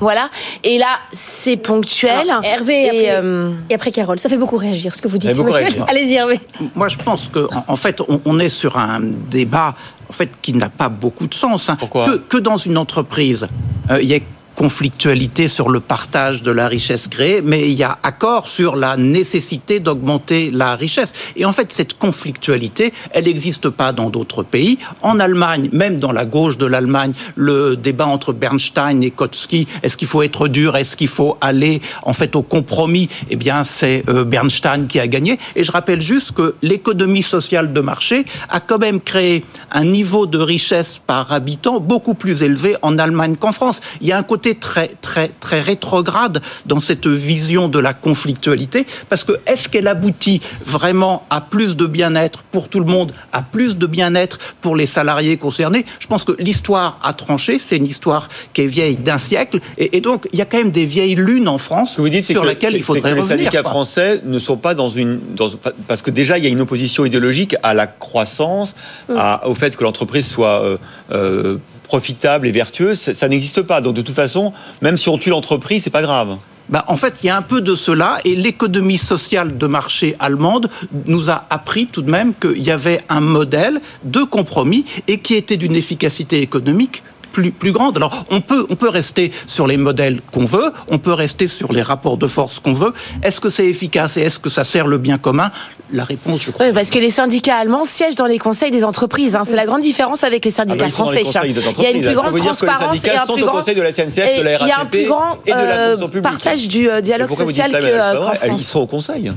Voilà. 0.00 0.28
Et 0.62 0.78
là, 0.78 0.86
c'est 1.12 1.56
ponctuel. 1.56 2.12
Alors, 2.30 2.44
Hervé, 2.44 2.84
et 2.84 2.88
après, 3.10 3.22
euh, 3.24 3.52
et 3.70 3.74
après 3.74 3.92
Carole, 3.92 4.18
ça 4.18 4.28
fait 4.28 4.36
beaucoup 4.36 4.56
réagir 4.56 4.94
ce 4.94 5.02
que 5.02 5.08
vous 5.08 5.18
dites. 5.18 5.30
fait 5.30 5.36
beaucoup 5.36 5.52
réagir. 5.52 5.84
Allez-y, 5.88 6.14
Hervé. 6.14 6.40
Moi, 6.74 6.88
je 6.88 6.96
pense 6.98 7.28
que, 7.28 7.48
en, 7.54 7.64
en 7.68 7.76
fait, 7.76 8.00
on, 8.08 8.20
on 8.24 8.38
est 8.38 8.48
sur 8.48 8.76
un 8.76 9.00
débat 9.00 9.74
en 10.08 10.12
fait 10.12 10.30
qui 10.42 10.52
n'a 10.52 10.68
pas 10.68 10.88
beaucoup 10.88 11.26
de 11.26 11.34
sens. 11.34 11.68
hein. 11.70 11.76
Pourquoi? 11.78 12.06
Que, 12.06 12.16
que 12.16 12.36
dans 12.36 12.56
une 12.58 12.76
entreprise, 12.78 13.46
euh, 13.90 14.00
il 14.02 14.08
y 14.08 14.14
ait 14.14 14.22
conflictualité 14.54 15.48
sur 15.48 15.68
le 15.68 15.80
partage 15.80 16.42
de 16.42 16.50
la 16.50 16.68
richesse 16.68 17.08
créée, 17.08 17.42
mais 17.42 17.68
il 17.68 17.74
y 17.74 17.82
a 17.82 17.98
accord 18.02 18.46
sur 18.46 18.76
la 18.76 18.96
nécessité 18.96 19.80
d'augmenter 19.80 20.50
la 20.50 20.76
richesse. 20.76 21.12
Et 21.36 21.44
en 21.44 21.52
fait, 21.52 21.72
cette 21.72 21.98
conflictualité, 21.98 22.92
elle 23.10 23.24
n'existe 23.24 23.68
pas 23.68 23.92
dans 23.92 24.10
d'autres 24.10 24.42
pays. 24.42 24.78
En 25.02 25.18
Allemagne, 25.20 25.68
même 25.72 25.98
dans 25.98 26.12
la 26.12 26.24
gauche 26.24 26.58
de 26.58 26.66
l'Allemagne, 26.66 27.12
le 27.36 27.76
débat 27.76 28.06
entre 28.06 28.32
Bernstein 28.32 29.02
et 29.02 29.10
Kotsky, 29.10 29.66
est-ce 29.82 29.96
qu'il 29.96 30.08
faut 30.08 30.22
être 30.22 30.48
dur, 30.48 30.76
est-ce 30.76 30.96
qu'il 30.96 31.08
faut 31.08 31.36
aller 31.40 31.80
en 32.02 32.12
fait 32.12 32.36
au 32.36 32.42
compromis 32.42 33.08
Eh 33.30 33.36
bien, 33.36 33.64
c'est 33.64 34.04
euh, 34.08 34.24
Bernstein 34.24 34.86
qui 34.86 35.00
a 35.00 35.06
gagné. 35.06 35.38
Et 35.56 35.64
je 35.64 35.72
rappelle 35.72 36.00
juste 36.00 36.32
que 36.32 36.54
l'économie 36.62 37.22
sociale 37.22 37.72
de 37.72 37.80
marché 37.80 38.24
a 38.48 38.60
quand 38.60 38.78
même 38.78 39.00
créé 39.00 39.44
un 39.72 39.84
niveau 39.84 40.26
de 40.26 40.38
richesse 40.38 41.00
par 41.04 41.32
habitant 41.32 41.80
beaucoup 41.80 42.14
plus 42.14 42.42
élevé 42.42 42.76
en 42.82 42.98
Allemagne 42.98 43.36
qu'en 43.36 43.52
France. 43.52 43.80
Il 44.00 44.08
y 44.08 44.12
a 44.12 44.18
un 44.18 44.22
côté 44.22 44.43
très 44.52 44.88
très 45.00 45.28
très 45.40 45.62
rétrograde 45.62 46.42
dans 46.66 46.80
cette 46.80 47.06
vision 47.06 47.68
de 47.68 47.78
la 47.78 47.94
conflictualité 47.94 48.86
parce 49.08 49.24
que 49.24 49.32
est-ce 49.46 49.70
qu'elle 49.70 49.88
aboutit 49.88 50.42
vraiment 50.66 51.24
à 51.30 51.40
plus 51.40 51.76
de 51.78 51.86
bien-être 51.86 52.42
pour 52.42 52.68
tout 52.68 52.80
le 52.80 52.84
monde, 52.86 53.12
à 53.32 53.40
plus 53.40 53.78
de 53.78 53.86
bien-être 53.86 54.36
pour 54.60 54.76
les 54.76 54.84
salariés 54.86 55.38
concernés? 55.38 55.86
Je 56.00 56.06
pense 56.06 56.24
que 56.24 56.32
l'histoire 56.38 56.98
a 57.02 57.14
tranché, 57.14 57.58
c'est 57.58 57.78
une 57.78 57.86
histoire 57.86 58.28
qui 58.52 58.60
est 58.60 58.66
vieille 58.66 58.96
d'un 58.98 59.16
siècle 59.18 59.60
et, 59.78 59.96
et 59.96 60.00
donc 60.02 60.28
il 60.34 60.38
y 60.38 60.42
a 60.42 60.44
quand 60.44 60.58
même 60.58 60.70
des 60.72 60.84
vieilles 60.84 61.14
lunes 61.14 61.48
en 61.48 61.56
France 61.58 61.94
vous 61.96 62.08
dites, 62.10 62.24
c'est 62.24 62.34
sur 62.34 62.42
que, 62.42 62.48
laquelle 62.48 62.74
il 62.74 62.82
faudrait 62.82 63.10
que 63.12 63.14
les 63.14 63.20
revenir. 63.22 63.38
syndicats 63.44 63.62
quoi. 63.62 63.70
français 63.70 64.20
ne 64.26 64.38
sont 64.38 64.56
pas 64.58 64.74
dans 64.74 64.90
une, 64.90 65.20
dans- 65.34 65.50
parce 65.86 66.02
que 66.02 66.10
déjà 66.10 66.36
il 66.36 66.44
y 66.44 66.46
a 66.46 66.50
une 66.50 66.60
opposition 66.60 67.04
idéologique 67.06 67.54
à 67.62 67.72
la 67.72 67.86
croissance, 67.86 68.74
à- 69.08 69.46
au 69.48 69.54
fait 69.54 69.76
que 69.76 69.84
l'entreprise 69.84 70.26
soit 70.26 70.62
euh, 70.64 70.76
euh, 71.12 71.56
profitable 71.84 72.48
et 72.48 72.52
vertueuse. 72.52 72.98
Ça, 72.98 73.28
n'existe 73.28 73.62
pas. 73.62 73.80
Donc 73.80 73.94
de 73.94 74.02
toute 74.02 74.16
façon, 74.16 74.52
même 74.82 74.96
si 74.96 75.08
on 75.08 75.18
tue 75.18 75.30
l'entreprise, 75.30 75.84
c'est 75.84 75.90
pas 75.90 76.02
grave. 76.02 76.36
Bah, 76.70 76.84
en 76.88 76.96
fait, 76.96 77.18
il 77.22 77.26
y 77.26 77.30
a 77.30 77.36
un 77.36 77.42
peu 77.42 77.60
de 77.60 77.74
cela, 77.74 78.18
et 78.24 78.34
l'économie 78.34 78.96
sociale 78.96 79.58
de 79.58 79.66
marché 79.66 80.16
allemande 80.18 80.70
nous 81.04 81.30
a 81.30 81.44
appris 81.50 81.86
tout 81.86 82.00
de 82.00 82.10
même 82.10 82.32
qu'il 82.34 82.62
y 82.62 82.70
avait 82.70 83.00
un 83.10 83.20
modèle 83.20 83.80
de 84.02 84.22
compromis 84.22 84.86
et 85.06 85.18
qui 85.18 85.34
était 85.34 85.58
d'une 85.58 85.74
efficacité 85.74 86.40
économique 86.40 87.02
plus, 87.34 87.50
plus 87.50 87.72
grande. 87.72 87.96
Alors, 87.98 88.24
on 88.30 88.40
peut, 88.40 88.64
on 88.70 88.76
peut 88.76 88.88
rester 88.88 89.30
sur 89.46 89.66
les 89.66 89.76
modèles 89.76 90.20
qu'on 90.32 90.46
veut, 90.46 90.72
on 90.90 90.98
peut 90.98 91.12
rester 91.12 91.46
sur 91.46 91.72
les 91.72 91.82
rapports 91.82 92.16
de 92.16 92.26
force 92.26 92.60
qu'on 92.60 92.72
veut. 92.72 92.94
Est-ce 93.22 93.40
que 93.40 93.50
c'est 93.50 93.66
efficace 93.66 94.16
et 94.16 94.22
est-ce 94.22 94.38
que 94.38 94.48
ça 94.48 94.64
sert 94.64 94.86
le 94.86 94.96
bien 94.98 95.18
commun? 95.18 95.50
La 95.92 96.04
réponse, 96.04 96.42
je 96.44 96.50
crois. 96.50 96.66
oui, 96.66 96.72
parce 96.72 96.90
que 96.90 96.98
les 96.98 97.10
syndicats 97.10 97.56
allemands 97.56 97.84
siègent 97.84 98.16
dans 98.16 98.26
les 98.26 98.38
conseils 98.38 98.70
des 98.70 98.84
entreprises. 98.84 99.36
hein. 99.36 99.42
C'est 99.46 99.54
la 99.56 99.66
grande 99.66 99.82
différence 99.82 100.24
avec 100.24 100.44
les 100.44 100.50
Ah 100.52 100.56
syndicats 100.56 100.84
bah, 100.86 100.90
sont 100.90 101.04
dans 101.04 101.10
français. 101.10 101.22
les 101.44 101.50
Il 101.50 101.82
y 101.82 101.86
a 101.86 101.90
une 101.90 102.00
plus 102.02 102.14
grande 102.14 102.34
transparence 102.36 103.04
et 103.04 103.10
un 103.10 103.26
plus 103.26 103.42
grand. 103.44 103.52
conseil 103.58 103.74
de 103.74 103.82
la 103.82 103.92
SNCF, 103.92 104.14
de 104.38 104.42
la 104.42 104.52
et 104.54 104.56
il 104.62 104.66
y 104.68 104.70
a 104.70 104.76
un 104.76 104.78
RATP 104.78 104.90
plus 104.90 105.06
grand 105.06 105.38
et 105.46 105.52
de 105.52 105.56
la 105.56 105.78
euh, 105.90 106.20
partage 106.22 106.68
du 106.68 106.88
euh, 106.88 107.00
dialogue 107.02 107.30
social 107.30 107.70
que, 107.70 107.76
euh, 107.84 108.14
qu'en 108.14 108.20
vrai. 108.22 108.38
Ils 108.44 108.48
France. 108.48 108.62
sont 108.62 108.80
au 108.80 108.86
conseil. 108.86 109.30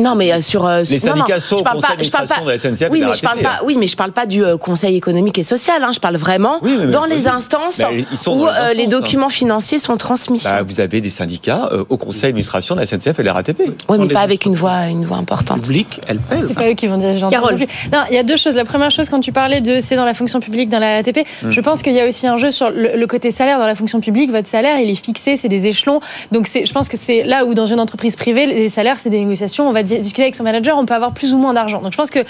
Non, 0.00 0.14
mais 0.14 0.32
euh, 0.32 0.40
sur 0.40 0.66
euh, 0.66 0.82
Les 0.88 0.98
syndicats 0.98 1.40
sont 1.40 1.62
parle 1.62 1.80
conseil 1.80 1.96
pas, 1.96 2.02
je 2.02 2.10
parle 2.10 2.28
pas. 2.28 2.34
d'administration 2.36 2.44
de 2.44 2.50
la 2.50 2.58
SNCF 2.58 2.88
Oui, 2.92 3.02
mais 3.04 3.14
je 3.14 3.20
parle 3.22 3.40
pas. 3.40 3.60
Oui, 3.64 3.76
mais 3.78 3.86
je 3.86 3.96
parle 3.96 4.12
pas 4.12 4.26
du 4.26 4.44
euh, 4.44 4.56
Conseil 4.56 4.96
économique 4.96 5.38
et 5.38 5.42
social. 5.42 5.82
hein. 5.82 5.90
Je 5.94 6.00
parle 6.00 6.16
vraiment 6.16 6.58
Oui, 6.62 6.76
mais- 6.78 6.86
dans 6.86 7.02
mais- 7.02 7.16
les 7.16 7.22
oui. 7.22 7.28
instances 7.28 7.78
Mais 7.78 8.04
ils 8.10 8.16
sont 8.16 8.36
dans 8.36 8.42
où 8.42 8.46
les 8.46 8.52
euh, 8.52 8.74
les 8.74 8.84
hein. 8.84 8.88
documents 8.88 9.28
financiers 9.28 9.78
sont 9.78 9.96
transmis. 9.96 10.40
Bah, 10.44 10.62
vous 10.62 10.80
avez 10.80 11.00
des 11.00 11.10
syndicats 11.10 11.68
euh, 11.72 11.84
au 11.88 11.96
conseil 11.96 12.22
d'administration 12.22 12.74
de 12.74 12.80
la 12.80 12.86
SNCF 12.86 13.18
et 13.18 13.22
de 13.22 13.26
la 13.26 13.32
RATP. 13.32 13.60
oui, 13.88 13.98
mais 13.98 14.08
pas 14.08 14.20
avec 14.20 14.44
une 14.46 14.54
voix, 14.54 14.84
une 14.86 15.04
voix 15.04 15.16
importante. 15.18 15.62
Public, 15.62 16.00
elle 16.06 16.18
pèse. 16.18 16.46
C'est 16.48 16.54
pas 16.54 16.68
eux 16.70 16.74
qui 16.74 16.86
vont 16.86 16.96
diriger 16.98 17.26
Carole. 17.30 17.56
Non, 17.92 18.00
il 18.10 18.16
y 18.16 18.18
a 18.18 18.22
deux 18.22 18.36
choses. 18.36 18.54
La 18.54 18.64
première 18.64 18.90
chose, 18.90 19.08
quand 19.08 19.20
tu 19.20 19.32
parlais 19.32 19.60
de 19.60 19.80
c'est 19.80 19.96
dans 19.96 20.04
la 20.04 20.14
fonction 20.14 20.40
publique, 20.40 20.68
dans 20.68 20.78
la 20.78 20.96
RATP, 20.96 21.24
Hmm. 21.42 21.50
je 21.50 21.60
pense 21.60 21.82
qu'il 21.82 21.92
y 21.92 22.00
a 22.00 22.06
aussi 22.06 22.26
un 22.26 22.36
jeu 22.38 22.50
sur 22.50 22.70
le, 22.70 22.96
le 22.96 23.06
côté 23.06 23.30
salaire 23.30 23.58
dans 23.58 23.66
la 23.66 23.74
fonction 23.74 24.00
publique. 24.00 24.30
Votre 24.30 24.48
salaire, 24.48 24.78
il 24.78 24.88
est 24.90 24.94
fixé, 24.94 25.36
c'est 25.36 25.48
des 25.48 25.66
échelons. 25.66 26.00
Donc, 26.32 26.48
je 26.52 26.72
pense 26.72 26.88
que 26.88 26.96
c'est 26.96 27.22
là 27.24 27.44
où, 27.44 27.54
dans 27.54 27.66
une 27.66 27.80
entreprise 27.80 28.16
privée, 28.16 28.46
les 28.46 28.68
salaires, 28.68 28.96
c'est 29.00 29.10
des 29.10 29.18
négociations. 29.20 29.65
On 29.66 29.72
va 29.72 29.82
di- 29.82 29.98
discuter 29.98 30.22
avec 30.22 30.34
son 30.34 30.44
manager, 30.44 30.76
on 30.78 30.86
peut 30.86 30.94
avoir 30.94 31.12
plus 31.12 31.32
ou 31.34 31.38
moins 31.38 31.52
d'argent. 31.54 31.80
Donc, 31.80 31.92
je 31.92 31.96
pense 31.96 32.10
que 32.10 32.20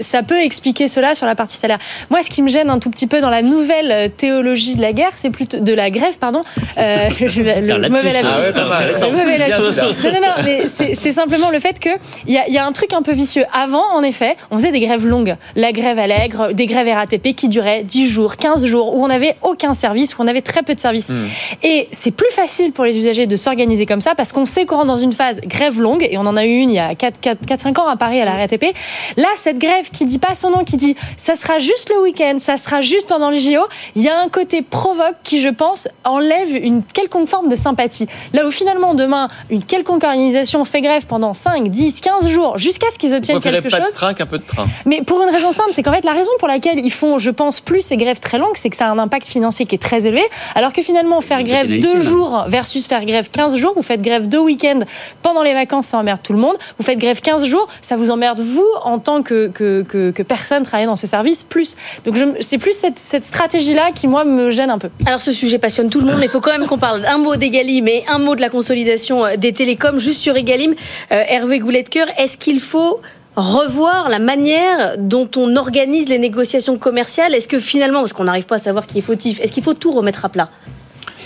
ça 0.00 0.22
peut 0.22 0.38
expliquer 0.40 0.88
cela 0.88 1.14
sur 1.14 1.26
la 1.26 1.34
partie 1.34 1.56
salaire. 1.56 1.78
Moi, 2.10 2.22
ce 2.22 2.30
qui 2.30 2.42
me 2.42 2.48
gêne 2.48 2.70
un 2.70 2.78
tout 2.78 2.90
petit 2.90 3.06
peu 3.06 3.20
dans 3.20 3.30
la 3.30 3.42
nouvelle 3.42 3.90
euh, 3.92 4.08
théologie 4.08 4.74
de 4.76 4.82
la 4.82 4.92
guerre, 4.92 5.12
c'est 5.14 5.30
plutôt 5.30 5.58
de 5.60 5.72
la 5.72 5.90
grève, 5.90 6.18
pardon. 6.18 6.42
Euh, 6.78 7.08
le, 7.20 7.60
le 7.82 7.88
mauvais 7.88 8.10
lapsus. 8.12 8.52
Ah 8.56 8.68
ouais. 8.80 8.94
Le 9.10 9.16
mauvais 9.16 9.38
lapsus. 9.38 9.76
Non, 10.04 10.10
non, 10.12 10.20
non, 10.26 10.32
mais 10.44 10.68
c'est 10.94 11.12
simplement 11.12 11.50
le 11.50 11.58
fait 11.58 11.78
qu'il 11.78 11.96
y 12.26 12.36
a, 12.38 12.46
il 12.48 12.54
y 12.54 12.58
a 12.58 12.66
un 12.66 12.72
truc 12.72 12.92
un 12.92 13.02
peu 13.02 13.12
vicieux. 13.12 13.44
Avant, 13.52 13.84
en 13.94 14.02
effet, 14.02 14.36
on 14.50 14.58
faisait 14.58 14.70
des 14.72 14.80
grèves 14.80 15.06
longues. 15.06 15.36
La 15.56 15.72
grève 15.72 15.98
Allègre, 15.98 16.52
des 16.52 16.66
grèves 16.66 16.88
RATP 16.88 17.34
qui 17.34 17.48
duraient 17.48 17.82
10 17.84 18.08
jours, 18.08 18.36
15 18.36 18.64
jours, 18.64 18.94
où 18.96 19.04
on 19.04 19.08
n'avait 19.08 19.36
aucun 19.42 19.74
service, 19.74 20.16
où 20.16 20.22
on 20.22 20.26
avait 20.26 20.42
très 20.42 20.62
peu 20.62 20.74
de 20.74 20.80
services. 20.80 21.10
Et 21.62 21.88
c'est 21.92 22.10
plus 22.10 22.30
facile 22.32 22.72
pour 22.72 22.84
les 22.84 22.96
usagers 22.96 23.26
de 23.26 23.36
s'organiser 23.36 23.86
comme 23.86 24.00
ça 24.00 24.14
parce 24.14 24.32
qu'on 24.32 24.44
sait 24.44 24.64
qu'on 24.66 24.76
rentre 24.76 24.86
dans 24.88 24.96
une 24.96 25.12
phase 25.12 25.40
grève 25.42 25.80
longue, 25.80 26.06
et 26.10 26.18
on 26.18 26.26
en 26.26 26.36
a 26.36 26.44
eu 26.44 26.56
une 26.58 26.70
il 26.70 26.74
y 26.74 26.77
y 26.78 26.80
a 26.80 26.94
4-5 26.94 27.80
ans 27.80 27.88
à 27.88 27.96
Paris 27.96 28.20
à 28.20 28.24
la 28.24 28.36
RATP. 28.36 28.74
Là, 29.16 29.28
cette 29.36 29.58
grève 29.58 29.90
qui 29.90 30.04
dit 30.04 30.18
pas 30.18 30.34
son 30.34 30.50
nom, 30.50 30.64
qui 30.64 30.76
dit 30.76 30.96
ça 31.16 31.34
sera 31.34 31.58
juste 31.58 31.90
le 31.90 32.00
week-end, 32.00 32.36
ça 32.38 32.56
sera 32.56 32.80
juste 32.80 33.08
pendant 33.08 33.30
les 33.30 33.40
JO, 33.40 33.66
il 33.94 34.02
y 34.02 34.08
a 34.08 34.18
un 34.18 34.28
côté 34.28 34.62
provoque 34.62 35.16
qui, 35.22 35.40
je 35.40 35.48
pense, 35.48 35.88
enlève 36.04 36.54
une 36.54 36.82
quelconque 36.82 37.28
forme 37.28 37.48
de 37.48 37.56
sympathie. 37.56 38.06
Là 38.32 38.46
où 38.46 38.50
finalement, 38.50 38.94
demain, 38.94 39.28
une 39.50 39.62
quelconque 39.62 40.04
organisation 40.04 40.64
fait 40.64 40.80
grève 40.80 41.06
pendant 41.06 41.34
5, 41.34 41.68
10, 41.68 42.00
15 42.00 42.28
jours 42.28 42.58
jusqu'à 42.58 42.90
ce 42.90 42.98
qu'ils 42.98 43.14
obtiennent 43.14 43.40
quelque 43.40 43.68
pas 43.68 43.78
chose. 43.78 43.92
de 43.92 43.94
train 43.94 44.14
qu'un 44.14 44.26
peu 44.26 44.38
de 44.38 44.44
train. 44.44 44.66
Mais 44.86 45.02
pour 45.02 45.22
une 45.22 45.30
raison 45.30 45.52
simple, 45.52 45.70
c'est 45.72 45.82
qu'en 45.82 45.92
fait, 45.92 46.04
la 46.04 46.12
raison 46.12 46.32
pour 46.38 46.48
laquelle 46.48 46.78
ils 46.78 46.92
font, 46.92 47.18
je 47.18 47.30
pense, 47.30 47.60
plus 47.60 47.82
ces 47.82 47.96
grèves 47.96 48.20
très 48.20 48.38
longues, 48.38 48.56
c'est 48.56 48.70
que 48.70 48.76
ça 48.76 48.86
a 48.86 48.90
un 48.90 48.98
impact 48.98 49.26
financier 49.26 49.66
qui 49.66 49.74
est 49.74 49.82
très 49.82 50.06
élevé. 50.06 50.22
Alors 50.54 50.72
que 50.72 50.82
finalement, 50.82 51.20
faire 51.20 51.42
grève 51.42 51.80
deux 51.80 51.98
là. 51.98 52.02
jours 52.02 52.44
versus 52.48 52.86
faire 52.86 53.04
grève 53.04 53.28
15 53.30 53.56
jours, 53.56 53.72
vous 53.76 53.82
faites 53.82 54.02
grève 54.02 54.28
deux 54.28 54.38
week-ends 54.38 54.80
pendant 55.22 55.42
les 55.42 55.54
vacances, 55.54 55.86
ça 55.86 55.98
emmerde 55.98 56.20
tout 56.22 56.32
le 56.32 56.38
monde. 56.38 56.56
Vous 56.78 56.84
faites 56.84 56.98
grève 56.98 57.20
15 57.20 57.44
jours, 57.44 57.68
ça 57.80 57.96
vous 57.96 58.10
emmerde 58.10 58.40
vous 58.40 58.66
en 58.82 58.98
tant 58.98 59.22
que, 59.22 59.48
que, 59.48 59.82
que, 59.82 60.10
que 60.10 60.22
personne 60.22 60.62
travaillant 60.62 60.90
dans 60.90 60.96
ces 60.96 61.06
services 61.06 61.42
plus. 61.42 61.76
Donc 62.04 62.16
c'est 62.40 62.58
plus 62.58 62.72
cette, 62.72 62.98
cette 62.98 63.24
stratégie-là 63.24 63.92
qui, 63.94 64.06
moi, 64.06 64.24
me 64.24 64.50
gêne 64.50 64.70
un 64.70 64.78
peu. 64.78 64.90
Alors 65.06 65.20
ce 65.20 65.32
sujet 65.32 65.58
passionne 65.58 65.90
tout 65.90 66.00
le 66.00 66.06
monde, 66.06 66.16
mais 66.18 66.26
il 66.26 66.30
faut 66.30 66.40
quand 66.40 66.56
même 66.56 66.66
qu'on 66.66 66.78
parle 66.78 67.04
un 67.06 67.18
mot 67.18 67.36
d'Egalim 67.36 67.88
et 67.88 68.04
un 68.08 68.18
mot 68.18 68.34
de 68.34 68.40
la 68.40 68.48
consolidation 68.48 69.24
euh, 69.24 69.36
des 69.36 69.52
télécoms. 69.52 69.98
Juste 69.98 70.20
sur 70.20 70.36
Egalim, 70.36 70.74
euh, 71.12 71.22
Hervé 71.28 71.58
Goulet 71.58 71.82
de 71.82 71.88
Cœur, 71.88 72.06
est-ce 72.18 72.36
qu'il 72.36 72.60
faut 72.60 73.00
revoir 73.36 74.08
la 74.08 74.18
manière 74.18 74.96
dont 74.98 75.28
on 75.36 75.56
organise 75.56 76.08
les 76.08 76.18
négociations 76.18 76.76
commerciales? 76.76 77.34
Est-ce 77.34 77.48
que 77.48 77.58
finalement, 77.58 78.00
parce 78.00 78.12
qu'on 78.12 78.24
n'arrive 78.24 78.46
pas 78.46 78.56
à 78.56 78.58
savoir 78.58 78.86
qui 78.86 78.98
est 78.98 79.02
fautif, 79.02 79.40
est-ce 79.40 79.52
qu'il 79.52 79.62
faut 79.62 79.74
tout 79.74 79.92
remettre 79.92 80.24
à 80.24 80.28
plat? 80.28 80.50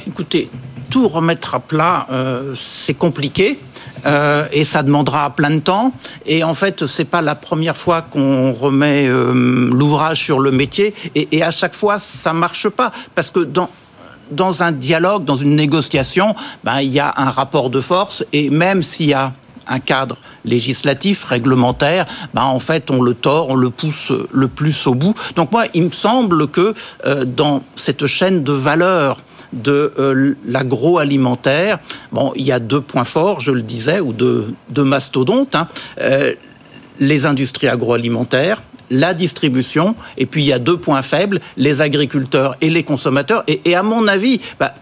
Écoutez, 0.07 0.51
tout 0.93 1.09
remettre 1.09 1.55
à 1.55 1.61
plat, 1.61 2.07
euh, 2.13 2.55
c'est 2.55 2.95
compliqué. 2.95 3.59
euh, 4.05 4.47
et 4.53 4.65
ça 4.65 4.83
demandera 4.83 5.31
plein 5.31 5.51
de 5.51 5.61
temps. 5.61 5.93
Et 6.27 6.43
en 6.43 6.55
fait, 6.55 6.87
c'est 6.87 7.05
pas 7.05 7.23
la 7.23 7.37
première 7.37 7.77
fois 7.77 8.03
qu'on 8.03 8.53
remet 8.53 9.07
euh, 9.07 9.71
l'ouvrage 9.73 10.23
sur 10.23 10.41
le 10.41 10.51
métier. 10.51 10.93
Et, 11.15 11.43
à 11.43 11.53
chaque 11.53 11.75
fois, 11.75 11.99
ça 11.99 12.33
marche 12.33 12.69
pas 12.69 12.93
parce 13.15 13.31
que 13.31 13.41
dans 13.41 13.71
dans 14.31 14.63
un 14.63 14.73
dialogue, 14.73 15.25
dans 15.25 15.37
une 15.37 15.55
négociation, 15.55 16.35
ben, 16.65 16.81
il 16.81 16.91
y 16.91 17.01
a 17.01 17.13
un 17.17 17.29
rapport 17.29 17.69
de 17.71 17.81
force. 17.81 18.25
Et 18.33 18.51
même 18.51 18.83
s'il 18.83 19.07
y 19.07 19.15
a 19.15 19.33
un 19.67 19.79
cadre 19.79 20.17
législatif, 20.45 21.25
réglementaire, 21.25 22.07
ben 22.35 22.43
en 22.43 22.61
fait, 22.61 22.91
on 22.91 23.03
le 23.03 23.15
tord, 23.15 23.51
on 23.51 23.57
le 23.57 23.71
pousse 23.71 24.11
le 24.33 24.49
plus 24.49 24.87
au 24.87 24.95
bout. 24.95 25.15
Donc 25.37 25.53
moi, 25.53 25.65
il 25.75 25.85
me 25.85 25.93
semble 25.93 26.49
que 26.49 26.75
dans 27.25 27.63
cette 27.77 28.07
chaîne 28.07 28.43
de 28.43 28.53
valeur 28.53 29.19
de 29.53 29.93
euh, 29.99 30.35
l'agroalimentaire, 30.47 31.79
bon, 32.11 32.33
il 32.37 32.45
y 32.45 32.53
a 32.53 32.59
deux 32.59 32.81
points 32.81 33.05
forts, 33.05 33.41
je 33.41 33.53
le 33.53 33.63
disais, 33.63 34.01
ou 34.01 34.13
deux, 34.13 34.55
deux 34.71 34.85
mastodontes. 34.85 35.55
hein. 35.55 35.69
Euh, 36.01 36.35
les 37.01 37.27
industries 37.27 37.69
agroalimentaires, 37.69 38.63
la 38.91 39.15
distribution, 39.15 39.97
et 40.19 40.27
puis 40.27 40.43
il 40.43 40.47
y 40.47 40.53
a 40.53 40.59
deux 40.59 40.77
points 40.77 41.03
faibles, 41.03 41.41
les 41.57 41.81
agriculteurs 41.81 42.57
et 42.61 42.71
les 42.71 42.83
consommateurs. 42.83 43.43
Et, 43.49 43.75
à 43.75 43.83
mon 43.83 44.07
avis, 44.07 44.41
bah, 44.61 44.75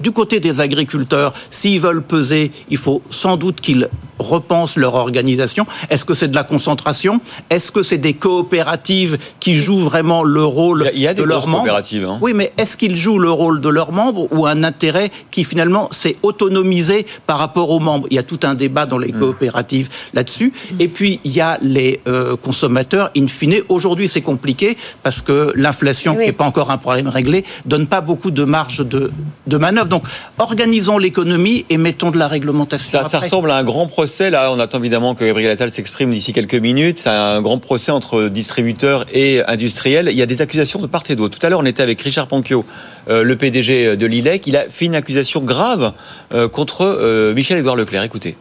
du 0.00 0.12
côté 0.12 0.40
des 0.40 0.60
agriculteurs, 0.60 1.32
s'ils 1.50 1.80
veulent 1.80 2.02
peser, 2.02 2.52
il 2.70 2.76
faut 2.78 3.02
sans 3.10 3.36
doute 3.36 3.60
qu'ils 3.60 3.88
repensent 4.18 4.76
leur 4.78 4.94
organisation. 4.94 5.66
Est-ce 5.90 6.04
que 6.04 6.14
c'est 6.14 6.28
de 6.28 6.36
la 6.36 6.44
concentration? 6.44 7.20
Est-ce 7.50 7.72
que 7.72 7.82
c'est 7.82 7.98
des 7.98 8.14
coopératives 8.14 9.18
qui 9.40 9.54
jouent 9.54 9.78
vraiment 9.80 10.22
le 10.22 10.44
rôle 10.44 10.82
Il 10.82 10.84
y 10.84 10.88
a- 10.88 10.92
il 10.92 11.00
y 11.00 11.08
a 11.08 11.14
des 11.14 11.22
de 11.22 11.26
leurs 11.26 11.46
membres? 11.48 11.58
coopératives, 11.64 12.04
hein. 12.06 12.18
Oui, 12.22 12.32
mais 12.32 12.52
est-ce 12.56 12.76
qu'ils 12.76 12.94
jouent 12.96 13.18
le 13.18 13.30
rôle 13.30 13.60
de 13.60 13.68
leurs 13.68 13.90
membres 13.90 14.28
ou 14.32 14.46
un 14.46 14.62
intérêt 14.62 15.10
qui 15.32 15.42
finalement 15.42 15.88
s'est 15.90 16.16
autonomisé 16.22 17.06
par 17.26 17.38
rapport 17.38 17.70
aux 17.70 17.80
membres? 17.80 18.06
Il 18.10 18.14
y 18.14 18.18
a 18.18 18.22
tout 18.22 18.38
un 18.44 18.54
débat 18.54 18.86
dans 18.86 18.98
les 18.98 19.12
Mm. 19.12 19.18
coopératives 19.18 19.88
là-dessus. 20.12 20.52
Et 20.78 20.86
puis, 20.88 21.20
il 21.24 21.32
y 21.32 21.40
a 21.40 21.58
les 21.60 22.00
euh, 22.06 22.36
consommateurs, 22.36 23.10
in 23.16 23.26
fine. 23.26 23.56
Aujourd'hui, 23.68 24.08
c'est 24.08 24.20
compliqué 24.22 24.76
parce 25.02 25.20
que 25.22 25.52
l'inflation, 25.56 26.12
Oui. 26.12 26.20
qui 26.20 26.26
n'est 26.26 26.32
pas 26.32 26.44
encore 26.44 26.70
un 26.70 26.78
problème 26.78 27.08
réglé, 27.08 27.44
donne 27.66 27.88
pas 27.88 28.00
beaucoup 28.00 28.30
de 28.30 28.44
marge 28.44 28.78
de, 28.86 29.10
de 29.48 29.56
manœuvre. 29.56 29.73
Donc, 29.82 30.04
organisons 30.38 30.98
l'économie 30.98 31.66
et 31.70 31.76
mettons 31.76 32.10
de 32.10 32.18
la 32.18 32.28
réglementation. 32.28 32.90
Ça, 32.90 33.04
ça 33.04 33.18
ressemble 33.18 33.50
à 33.50 33.56
un 33.56 33.64
grand 33.64 33.86
procès. 33.86 34.30
Là, 34.30 34.52
on 34.52 34.60
attend 34.60 34.78
évidemment 34.78 35.14
que 35.14 35.24
Gabriel 35.24 35.50
Attal 35.50 35.70
s'exprime 35.70 36.12
d'ici 36.12 36.32
quelques 36.32 36.54
minutes. 36.54 37.00
C'est 37.00 37.08
un 37.08 37.42
grand 37.42 37.58
procès 37.58 37.90
entre 37.90 38.28
distributeurs 38.28 39.06
et 39.12 39.42
industriels. 39.46 40.08
Il 40.10 40.16
y 40.16 40.22
a 40.22 40.26
des 40.26 40.40
accusations 40.40 40.80
de 40.80 40.86
part 40.86 41.02
et 41.08 41.16
d'autre. 41.16 41.38
Tout 41.38 41.44
à 41.44 41.50
l'heure, 41.50 41.60
on 41.60 41.66
était 41.66 41.82
avec 41.82 42.00
Richard 42.00 42.28
Ponquio, 42.28 42.64
euh, 43.08 43.24
le 43.24 43.36
PDG 43.36 43.96
de 43.96 44.06
l'ILEC. 44.06 44.46
Il 44.46 44.56
a 44.56 44.64
fait 44.70 44.84
une 44.84 44.94
accusation 44.94 45.40
grave 45.40 45.92
euh, 46.32 46.48
contre 46.48 46.82
euh, 46.82 47.34
Michel-Édouard 47.34 47.76
Leclerc. 47.76 48.04
Écoutez. 48.04 48.36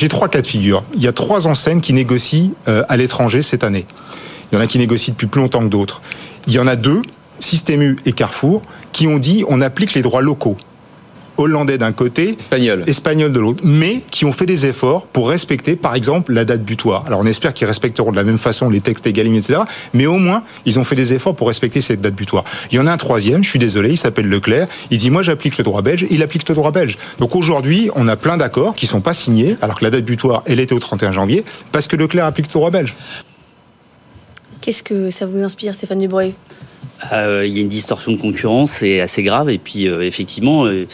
J'ai 0.00 0.08
trois 0.08 0.28
cas 0.28 0.40
de 0.40 0.46
figure. 0.46 0.82
Il 0.94 1.02
y 1.02 1.08
a 1.08 1.12
trois 1.12 1.46
enseignes 1.46 1.82
qui 1.82 1.92
négocient 1.92 2.52
euh, 2.68 2.82
à 2.88 2.96
l'étranger 2.96 3.42
cette 3.42 3.64
année. 3.64 3.84
Il 4.50 4.54
y 4.54 4.58
en 4.58 4.60
a 4.62 4.66
qui 4.66 4.78
négocient 4.78 5.12
depuis 5.12 5.26
plus 5.26 5.42
longtemps 5.42 5.60
que 5.60 5.68
d'autres. 5.68 6.00
Il 6.46 6.54
y 6.54 6.58
en 6.58 6.66
a 6.66 6.74
deux, 6.74 7.02
Système 7.38 7.82
U 7.82 7.98
et 8.06 8.12
Carrefour, 8.12 8.62
qui 9.00 9.06
ont 9.06 9.18
dit 9.18 9.44
on 9.48 9.62
applique 9.62 9.94
les 9.94 10.02
droits 10.02 10.20
locaux. 10.20 10.58
Hollandais 11.38 11.78
d'un 11.78 11.92
côté, 11.92 12.36
Espagnol. 12.38 12.84
espagnol 12.86 13.32
de 13.32 13.40
l'autre, 13.40 13.62
mais 13.64 14.02
qui 14.10 14.26
ont 14.26 14.32
fait 14.32 14.44
des 14.44 14.66
efforts 14.66 15.06
pour 15.06 15.30
respecter, 15.30 15.74
par 15.74 15.94
exemple, 15.94 16.34
la 16.34 16.44
date 16.44 16.62
butoir. 16.62 17.06
Alors 17.06 17.20
on 17.20 17.24
espère 17.24 17.54
qu'ils 17.54 17.66
respecteront 17.66 18.10
de 18.10 18.16
la 18.16 18.24
même 18.24 18.36
façon 18.36 18.68
les 18.68 18.82
textes 18.82 19.06
Egalim, 19.06 19.34
etc. 19.36 19.60
Mais 19.94 20.04
au 20.04 20.18
moins, 20.18 20.42
ils 20.66 20.78
ont 20.78 20.84
fait 20.84 20.96
des 20.96 21.14
efforts 21.14 21.34
pour 21.34 21.48
respecter 21.48 21.80
cette 21.80 22.02
date 22.02 22.14
butoir. 22.14 22.44
Il 22.70 22.76
y 22.76 22.78
en 22.78 22.86
a 22.86 22.92
un 22.92 22.98
troisième, 22.98 23.42
je 23.42 23.48
suis 23.48 23.58
désolé, 23.58 23.88
il 23.88 23.96
s'appelle 23.96 24.28
Leclerc. 24.28 24.68
Il 24.90 24.98
dit 24.98 25.08
moi 25.08 25.22
j'applique 25.22 25.56
le 25.56 25.64
droit 25.64 25.80
belge, 25.80 26.04
il 26.10 26.22
applique 26.22 26.46
le 26.46 26.54
droit 26.54 26.72
belge. 26.72 26.98
Donc 27.20 27.34
aujourd'hui, 27.34 27.88
on 27.94 28.06
a 28.06 28.16
plein 28.16 28.36
d'accords 28.36 28.74
qui 28.74 28.86
sont 28.86 29.00
pas 29.00 29.14
signés, 29.14 29.56
alors 29.62 29.78
que 29.78 29.84
la 29.84 29.90
date 29.90 30.04
butoir, 30.04 30.42
elle 30.44 30.60
était 30.60 30.74
au 30.74 30.78
31 30.78 31.12
janvier, 31.12 31.46
parce 31.72 31.86
que 31.88 31.96
Leclerc 31.96 32.26
applique 32.26 32.48
le 32.48 32.52
droit 32.52 32.70
belge. 32.70 32.94
Qu'est-ce 34.60 34.82
que 34.82 35.08
ça 35.08 35.24
vous 35.24 35.42
inspire, 35.42 35.74
Stéphane 35.74 36.00
Dubreuil? 36.00 36.34
Euh, 37.12 37.44
il 37.46 37.54
y 37.54 37.58
a 37.58 37.62
une 37.62 37.68
distorsion 37.68 38.12
de 38.12 38.16
concurrence, 38.18 38.72
c'est 38.72 39.00
assez 39.00 39.22
grave. 39.22 39.50
Et 39.50 39.58
puis, 39.58 39.88
euh, 39.88 40.02
effectivement, 40.06 40.66
euh, 40.66 40.86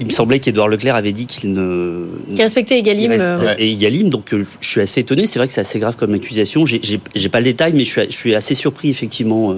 il 0.00 0.06
me 0.06 0.10
semblait 0.10 0.38
qu'Edouard 0.40 0.68
Leclerc 0.68 0.94
avait 0.96 1.12
dit 1.12 1.26
qu'il 1.26 1.52
ne. 1.54 2.06
Qui 2.34 2.42
respectait 2.42 2.78
Egalim 2.78 3.10
reste- 3.10 3.24
Et 3.58 3.72
Egalim, 3.72 4.10
donc 4.10 4.34
je 4.60 4.68
suis 4.68 4.80
assez 4.80 5.00
étonné. 5.00 5.26
C'est 5.26 5.38
vrai 5.38 5.46
que 5.48 5.54
c'est 5.54 5.60
assez 5.62 5.78
grave 5.78 5.96
comme 5.96 6.12
accusation. 6.14 6.66
J'ai- 6.66 6.80
pas 7.28 7.38
le 7.38 7.44
détail, 7.44 7.72
mais 7.72 7.84
je 7.84 7.90
suis, 7.90 8.02
je 8.10 8.16
suis 8.16 8.34
assez 8.34 8.54
surpris, 8.54 8.90
effectivement, 8.90 9.54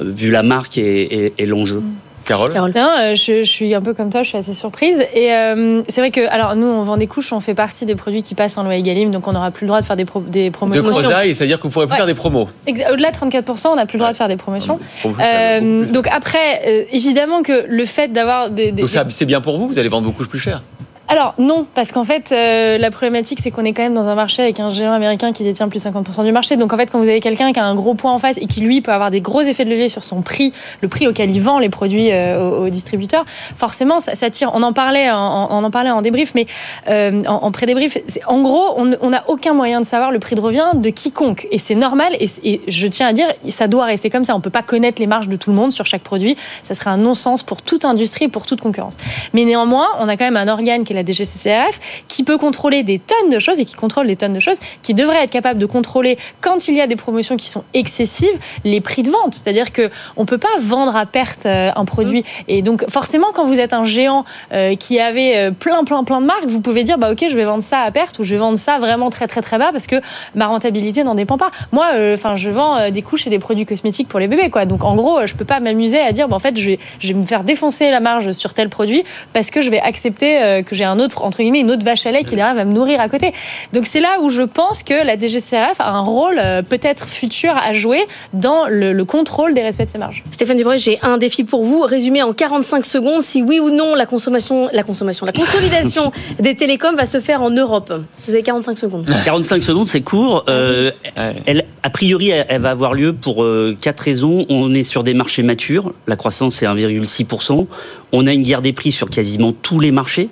vu 0.00 0.30
la 0.30 0.42
marque 0.42 0.78
et, 0.78 1.26
et- 1.26 1.32
et 1.38 1.46
l'enjeu. 1.46 1.82
Carole 2.28 2.52
Carole 2.52 2.72
Non, 2.76 2.88
euh, 3.00 3.14
je, 3.14 3.42
je 3.42 3.50
suis 3.50 3.74
un 3.74 3.80
peu 3.80 3.94
comme 3.94 4.10
toi, 4.10 4.22
je 4.22 4.28
suis 4.28 4.38
assez 4.38 4.54
surprise. 4.54 5.00
Et 5.14 5.32
euh, 5.32 5.82
c'est 5.88 6.00
vrai 6.00 6.10
que, 6.10 6.28
alors 6.28 6.54
nous, 6.54 6.66
on 6.66 6.82
vend 6.84 6.96
des 6.98 7.06
couches, 7.06 7.32
on 7.32 7.40
fait 7.40 7.54
partie 7.54 7.86
des 7.86 7.94
produits 7.94 8.22
qui 8.22 8.34
passent 8.34 8.58
en 8.58 8.62
loi 8.62 8.76
Egalim, 8.76 9.10
donc 9.10 9.26
on 9.26 9.32
n'aura 9.32 9.50
plus 9.50 9.64
le 9.64 9.68
droit 9.68 9.80
de 9.80 9.86
faire 9.86 9.96
des, 9.96 10.04
pro- 10.04 10.20
des 10.20 10.46
De 10.46 10.50
promotions. 10.54 10.82
Crozaille, 10.84 11.34
c'est-à-dire 11.34 11.56
que 11.58 11.62
vous 11.62 11.68
ne 11.68 11.72
pourrez 11.72 11.86
plus 11.86 11.92
Ouais. 11.92 11.96
faire 11.98 12.06
des 12.06 12.14
promos. 12.14 12.48
Au-delà 12.68 13.10
de 13.10 13.16
34%, 13.16 13.68
on 13.72 13.76
n'a 13.76 13.86
plus 13.86 13.96
le 13.96 14.00
droit 14.00 14.12
de 14.12 14.16
faire 14.16 14.28
des 14.28 14.36
promotions. 14.36 14.78
Euh, 15.04 15.82
plus. 15.82 15.92
donc 15.92 16.06
après, 16.14 16.62
euh, 16.68 16.84
évidemment 16.92 17.42
que 17.42 17.64
le 17.66 17.84
fait 17.86 18.08
d'avoir 18.12 18.50
des, 18.50 18.72
des- 18.72 18.82
Donc 18.82 18.90
c'est 19.08 19.24
bien 19.24 19.40
pour 19.40 19.58
vous, 19.58 19.68
vous 19.68 19.78
allez 19.78 19.88
vendre 19.88 20.06
beaucoup 20.06 20.24
plus 20.26 20.38
cher. 20.38 20.62
Alors 21.10 21.32
non, 21.38 21.64
parce 21.74 21.90
qu'en 21.90 22.04
fait, 22.04 22.32
euh, 22.32 22.76
la 22.76 22.90
problématique, 22.90 23.40
c'est 23.42 23.50
qu'on 23.50 23.64
est 23.64 23.72
quand 23.72 23.82
même 23.82 23.94
dans 23.94 24.08
un 24.08 24.14
marché 24.14 24.42
avec 24.42 24.60
un 24.60 24.68
géant 24.68 24.92
américain 24.92 25.32
qui 25.32 25.42
détient 25.42 25.68
plus 25.68 25.82
de 25.82 25.88
50% 25.88 26.22
du 26.22 26.32
marché. 26.32 26.56
Donc 26.56 26.74
en 26.74 26.76
fait, 26.76 26.90
quand 26.90 26.98
vous 26.98 27.08
avez 27.08 27.20
quelqu'un 27.20 27.50
qui 27.50 27.58
a 27.58 27.64
un 27.64 27.74
gros 27.74 27.94
point 27.94 28.12
en 28.12 28.18
face 28.18 28.36
et 28.36 28.46
qui, 28.46 28.60
lui, 28.60 28.82
peut 28.82 28.92
avoir 28.92 29.10
des 29.10 29.22
gros 29.22 29.40
effets 29.40 29.64
de 29.64 29.70
levier 29.70 29.88
sur 29.88 30.04
son 30.04 30.20
prix, 30.20 30.52
le 30.82 30.88
prix 30.88 31.08
auquel 31.08 31.30
il 31.30 31.40
vend 31.40 31.60
les 31.60 31.70
produits 31.70 32.12
euh, 32.12 32.60
aux, 32.60 32.68
distributeurs, 32.68 33.24
forcément, 33.56 34.00
ça, 34.00 34.16
ça 34.16 34.28
tire. 34.28 34.50
On 34.52 34.62
en 34.62 34.74
parlait 34.74 35.10
en, 35.10 35.48
on 35.50 35.64
en 35.64 35.70
parlait 35.70 35.90
en 35.90 36.02
débrief, 36.02 36.32
mais 36.34 36.46
euh, 36.88 37.22
en, 37.26 37.50
pré-débrief, 37.52 37.96
en 38.26 38.42
gros, 38.42 38.74
on 38.76 39.08
n'a 39.08 39.24
aucun 39.28 39.54
moyen 39.54 39.80
de 39.80 39.86
savoir 39.86 40.10
le 40.10 40.18
prix 40.18 40.36
de 40.36 40.42
revient 40.42 40.66
de 40.74 40.90
quiconque. 40.90 41.48
Et 41.50 41.58
c'est 41.58 41.74
normal, 41.74 42.18
et, 42.20 42.28
et 42.44 42.60
je 42.68 42.86
tiens 42.86 43.06
à 43.06 43.12
dire, 43.14 43.28
ça 43.48 43.66
doit 43.66 43.86
rester 43.86 44.10
comme 44.10 44.24
ça. 44.24 44.36
On 44.36 44.40
peut 44.40 44.50
pas 44.50 44.62
connaître 44.62 45.00
les 45.00 45.06
marges 45.06 45.28
de 45.28 45.36
tout 45.36 45.48
le 45.48 45.56
monde 45.56 45.72
sur 45.72 45.86
chaque 45.86 46.02
produit. 46.02 46.36
Ça 46.62 46.74
serait 46.74 46.90
un 46.90 46.98
non-sens 46.98 47.42
pour 47.42 47.62
toute 47.62 47.86
industrie, 47.86 48.28
pour 48.28 48.44
toute 48.44 48.60
concurrence. 48.60 48.98
Mais 49.32 49.46
néanmoins, 49.46 49.86
on 50.00 50.08
a 50.08 50.18
quand 50.18 50.26
même 50.26 50.36
un 50.36 50.48
organe 50.48 50.84
qui 50.84 50.92
est 50.92 50.97
la 50.98 51.04
DGCCRF 51.04 51.80
qui 52.08 52.24
peut 52.24 52.38
contrôler 52.38 52.82
des 52.82 52.98
tonnes 52.98 53.30
de 53.30 53.38
choses 53.38 53.58
et 53.58 53.64
qui 53.64 53.74
contrôle 53.74 54.06
des 54.06 54.16
tonnes 54.16 54.32
de 54.32 54.40
choses, 54.40 54.58
qui 54.82 54.94
devrait 54.94 55.22
être 55.24 55.30
capable 55.30 55.58
de 55.58 55.66
contrôler 55.66 56.18
quand 56.40 56.68
il 56.68 56.74
y 56.74 56.80
a 56.80 56.86
des 56.86 56.96
promotions 56.96 57.36
qui 57.36 57.48
sont 57.48 57.64
excessives 57.74 58.38
les 58.64 58.80
prix 58.80 59.02
de 59.02 59.10
vente. 59.10 59.34
C'est-à-dire 59.34 59.72
que 59.72 59.90
on 60.16 60.24
peut 60.24 60.38
pas 60.38 60.48
vendre 60.60 60.96
à 60.96 61.06
perte 61.06 61.46
euh, 61.46 61.70
un 61.74 61.84
produit. 61.84 62.24
Et 62.48 62.62
donc 62.62 62.88
forcément, 62.90 63.28
quand 63.34 63.44
vous 63.44 63.58
êtes 63.58 63.72
un 63.72 63.84
géant 63.84 64.24
euh, 64.52 64.74
qui 64.76 64.98
avait 65.00 65.36
euh, 65.36 65.50
plein, 65.50 65.84
plein, 65.84 66.04
plein 66.04 66.20
de 66.20 66.26
marques, 66.26 66.46
vous 66.46 66.60
pouvez 66.60 66.84
dire 66.84 66.98
bah 66.98 67.10
ok, 67.12 67.26
je 67.28 67.36
vais 67.36 67.44
vendre 67.44 67.62
ça 67.62 67.80
à 67.80 67.90
perte 67.90 68.18
ou 68.18 68.24
je 68.24 68.34
vais 68.34 68.40
vendre 68.40 68.58
ça 68.58 68.78
vraiment 68.78 69.10
très, 69.10 69.26
très, 69.26 69.42
très 69.42 69.58
bas 69.58 69.70
parce 69.72 69.86
que 69.86 69.96
ma 70.34 70.46
rentabilité 70.46 71.04
n'en 71.04 71.14
dépend 71.14 71.38
pas. 71.38 71.50
Moi, 71.72 71.86
euh, 71.94 72.14
enfin, 72.14 72.36
je 72.36 72.50
vends 72.50 72.90
des 72.90 73.02
couches 73.02 73.26
et 73.26 73.30
des 73.30 73.38
produits 73.38 73.66
cosmétiques 73.66 74.08
pour 74.08 74.20
les 74.20 74.28
bébés, 74.28 74.50
quoi. 74.50 74.64
Donc 74.64 74.84
en 74.84 74.96
gros, 74.96 75.26
je 75.26 75.34
peux 75.34 75.44
pas 75.44 75.60
m'amuser 75.60 76.00
à 76.00 76.12
dire 76.12 76.28
bah, 76.28 76.36
en 76.36 76.40
fait, 76.40 76.56
je 76.56 76.70
vais, 76.70 76.78
je 77.00 77.08
vais 77.08 77.14
me 77.14 77.24
faire 77.24 77.44
défoncer 77.44 77.90
la 77.90 78.00
marge 78.00 78.32
sur 78.32 78.54
tel 78.54 78.68
produit 78.68 79.04
parce 79.32 79.50
que 79.50 79.62
je 79.62 79.70
vais 79.70 79.80
accepter 79.80 80.62
que 80.66 80.74
j'ai 80.74 80.84
un 80.90 80.98
autre, 80.98 81.22
entre 81.24 81.38
guillemets, 81.38 81.60
une 81.60 81.70
autre 81.70 81.84
vache 81.84 82.06
à 82.06 82.10
lait 82.10 82.24
qui 82.24 82.36
derrière 82.36 82.54
va 82.54 82.64
me 82.64 82.72
nourrir 82.72 83.00
à 83.00 83.08
côté. 83.08 83.32
Donc 83.72 83.86
c'est 83.86 84.00
là 84.00 84.18
où 84.20 84.30
je 84.30 84.42
pense 84.42 84.82
que 84.82 84.94
la 84.94 85.18
DGCRF 85.18 85.80
a 85.80 85.90
un 85.90 86.00
rôle 86.00 86.38
euh, 86.42 86.62
peut-être 86.62 87.08
futur 87.08 87.54
à 87.56 87.72
jouer 87.72 88.00
dans 88.32 88.66
le, 88.68 88.92
le 88.92 89.04
contrôle 89.04 89.54
des 89.54 89.62
respects 89.62 89.84
de 89.84 89.90
ces 89.90 89.98
marges. 89.98 90.22
Stéphane 90.30 90.56
Dubreuil, 90.56 90.78
j'ai 90.78 90.98
un 91.02 91.18
défi 91.18 91.44
pour 91.44 91.64
vous. 91.64 91.82
Résumé 91.82 92.22
en 92.22 92.32
45 92.32 92.84
secondes, 92.84 93.22
si 93.22 93.42
oui 93.42 93.60
ou 93.60 93.70
non 93.70 93.94
la 93.94 94.06
consommation, 94.06 94.68
la 94.72 94.82
consommation, 94.82 95.26
la 95.26 95.32
consolidation 95.32 96.12
des 96.40 96.54
télécoms 96.54 96.94
va 96.96 97.04
se 97.04 97.20
faire 97.20 97.42
en 97.42 97.50
Europe. 97.50 97.92
Vous 98.26 98.32
avez 98.34 98.42
45 98.42 98.78
secondes. 98.78 99.10
45 99.24 99.62
secondes, 99.62 99.86
c'est 99.86 100.00
court. 100.00 100.44
Euh, 100.48 100.90
Ouais. 101.16 101.34
elle, 101.46 101.64
a 101.82 101.90
priori, 101.90 102.30
elle, 102.30 102.46
elle 102.48 102.60
va 102.62 102.70
avoir 102.70 102.94
lieu 102.94 103.12
pour 103.12 103.42
euh, 103.42 103.76
quatre 103.80 104.00
raisons. 104.00 104.46
On 104.48 104.72
est 104.74 104.82
sur 104.82 105.02
des 105.02 105.14
marchés 105.14 105.42
matures. 105.42 105.92
La 106.06 106.16
croissance 106.16 106.62
est 106.62 106.66
1,6%. 106.66 107.66
On 108.12 108.26
a 108.26 108.32
une 108.32 108.42
guerre 108.42 108.62
des 108.62 108.72
prix 108.72 108.92
sur 108.92 109.10
quasiment 109.10 109.52
tous 109.52 109.80
les 109.80 109.90
marchés 109.90 110.28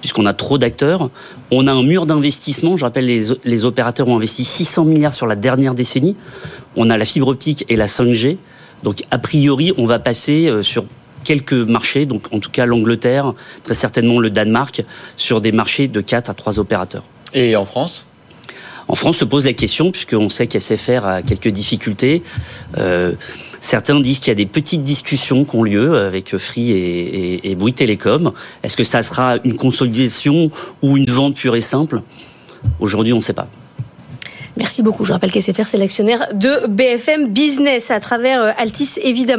puisqu'on 0.00 0.26
a 0.26 0.32
trop 0.32 0.58
d'acteurs. 0.58 1.10
On 1.50 1.66
a 1.66 1.72
un 1.72 1.82
mur 1.82 2.06
d'investissement. 2.06 2.76
Je 2.76 2.84
rappelle, 2.84 3.06
les, 3.06 3.26
les 3.44 3.64
opérateurs 3.64 4.08
ont 4.08 4.16
investi 4.16 4.44
600 4.44 4.84
milliards 4.84 5.14
sur 5.14 5.26
la 5.26 5.36
dernière 5.36 5.74
décennie. 5.74 6.16
On 6.76 6.90
a 6.90 6.98
la 6.98 7.04
fibre 7.04 7.28
optique 7.28 7.64
et 7.68 7.76
la 7.76 7.86
5G. 7.86 8.36
Donc, 8.82 9.02
a 9.10 9.18
priori, 9.18 9.72
on 9.76 9.86
va 9.86 9.98
passer 9.98 10.48
euh, 10.48 10.62
sur 10.62 10.84
quelques 11.24 11.52
marchés, 11.52 12.06
donc 12.06 12.32
en 12.32 12.38
tout 12.38 12.50
cas 12.50 12.64
l'Angleterre, 12.64 13.34
très 13.64 13.74
certainement 13.74 14.20
le 14.20 14.30
Danemark, 14.30 14.84
sur 15.16 15.40
des 15.40 15.52
marchés 15.52 15.88
de 15.88 16.00
4 16.00 16.30
à 16.30 16.34
3 16.34 16.58
opérateurs. 16.58 17.02
Et 17.34 17.56
en 17.56 17.64
France? 17.64 18.06
En 18.86 18.94
France 18.94 19.18
se 19.18 19.24
pose 19.24 19.44
la 19.44 19.52
question, 19.52 19.90
puisqu'on 19.90 20.30
sait 20.30 20.46
qu'SFR 20.46 21.04
a 21.04 21.22
quelques 21.22 21.48
difficultés. 21.48 22.22
Euh, 22.78 23.12
certains 23.60 24.00
disent 24.00 24.18
qu'il 24.18 24.28
y 24.28 24.32
a 24.32 24.34
des 24.34 24.46
petites 24.46 24.84
discussions 24.84 25.44
qui 25.44 25.56
ont 25.56 25.62
lieu 25.62 25.96
avec 25.98 26.36
Free 26.36 26.70
et, 26.72 27.50
et, 27.50 27.54
Bouygues 27.54 27.76
Télécom. 27.76 28.32
Est-ce 28.62 28.76
que 28.76 28.84
ça 28.84 29.02
sera 29.02 29.36
une 29.44 29.56
consolidation 29.56 30.50
ou 30.82 30.96
une 30.96 31.10
vente 31.10 31.34
pure 31.34 31.56
et 31.56 31.60
simple? 31.60 32.02
Aujourd'hui, 32.80 33.12
on 33.12 33.16
ne 33.16 33.22
sait 33.22 33.32
pas. 33.32 33.48
Merci 34.58 34.82
beaucoup. 34.82 35.04
Je 35.04 35.12
rappelle 35.12 35.30
qu'SFR, 35.30 35.68
c'est 35.68 35.76
l'actionnaire 35.76 36.26
de 36.34 36.66
BFM 36.66 37.28
Business 37.28 37.92
à 37.92 38.00
travers 38.00 38.42
euh, 38.42 38.50
Altis, 38.58 38.90
évidemment. 39.00 39.36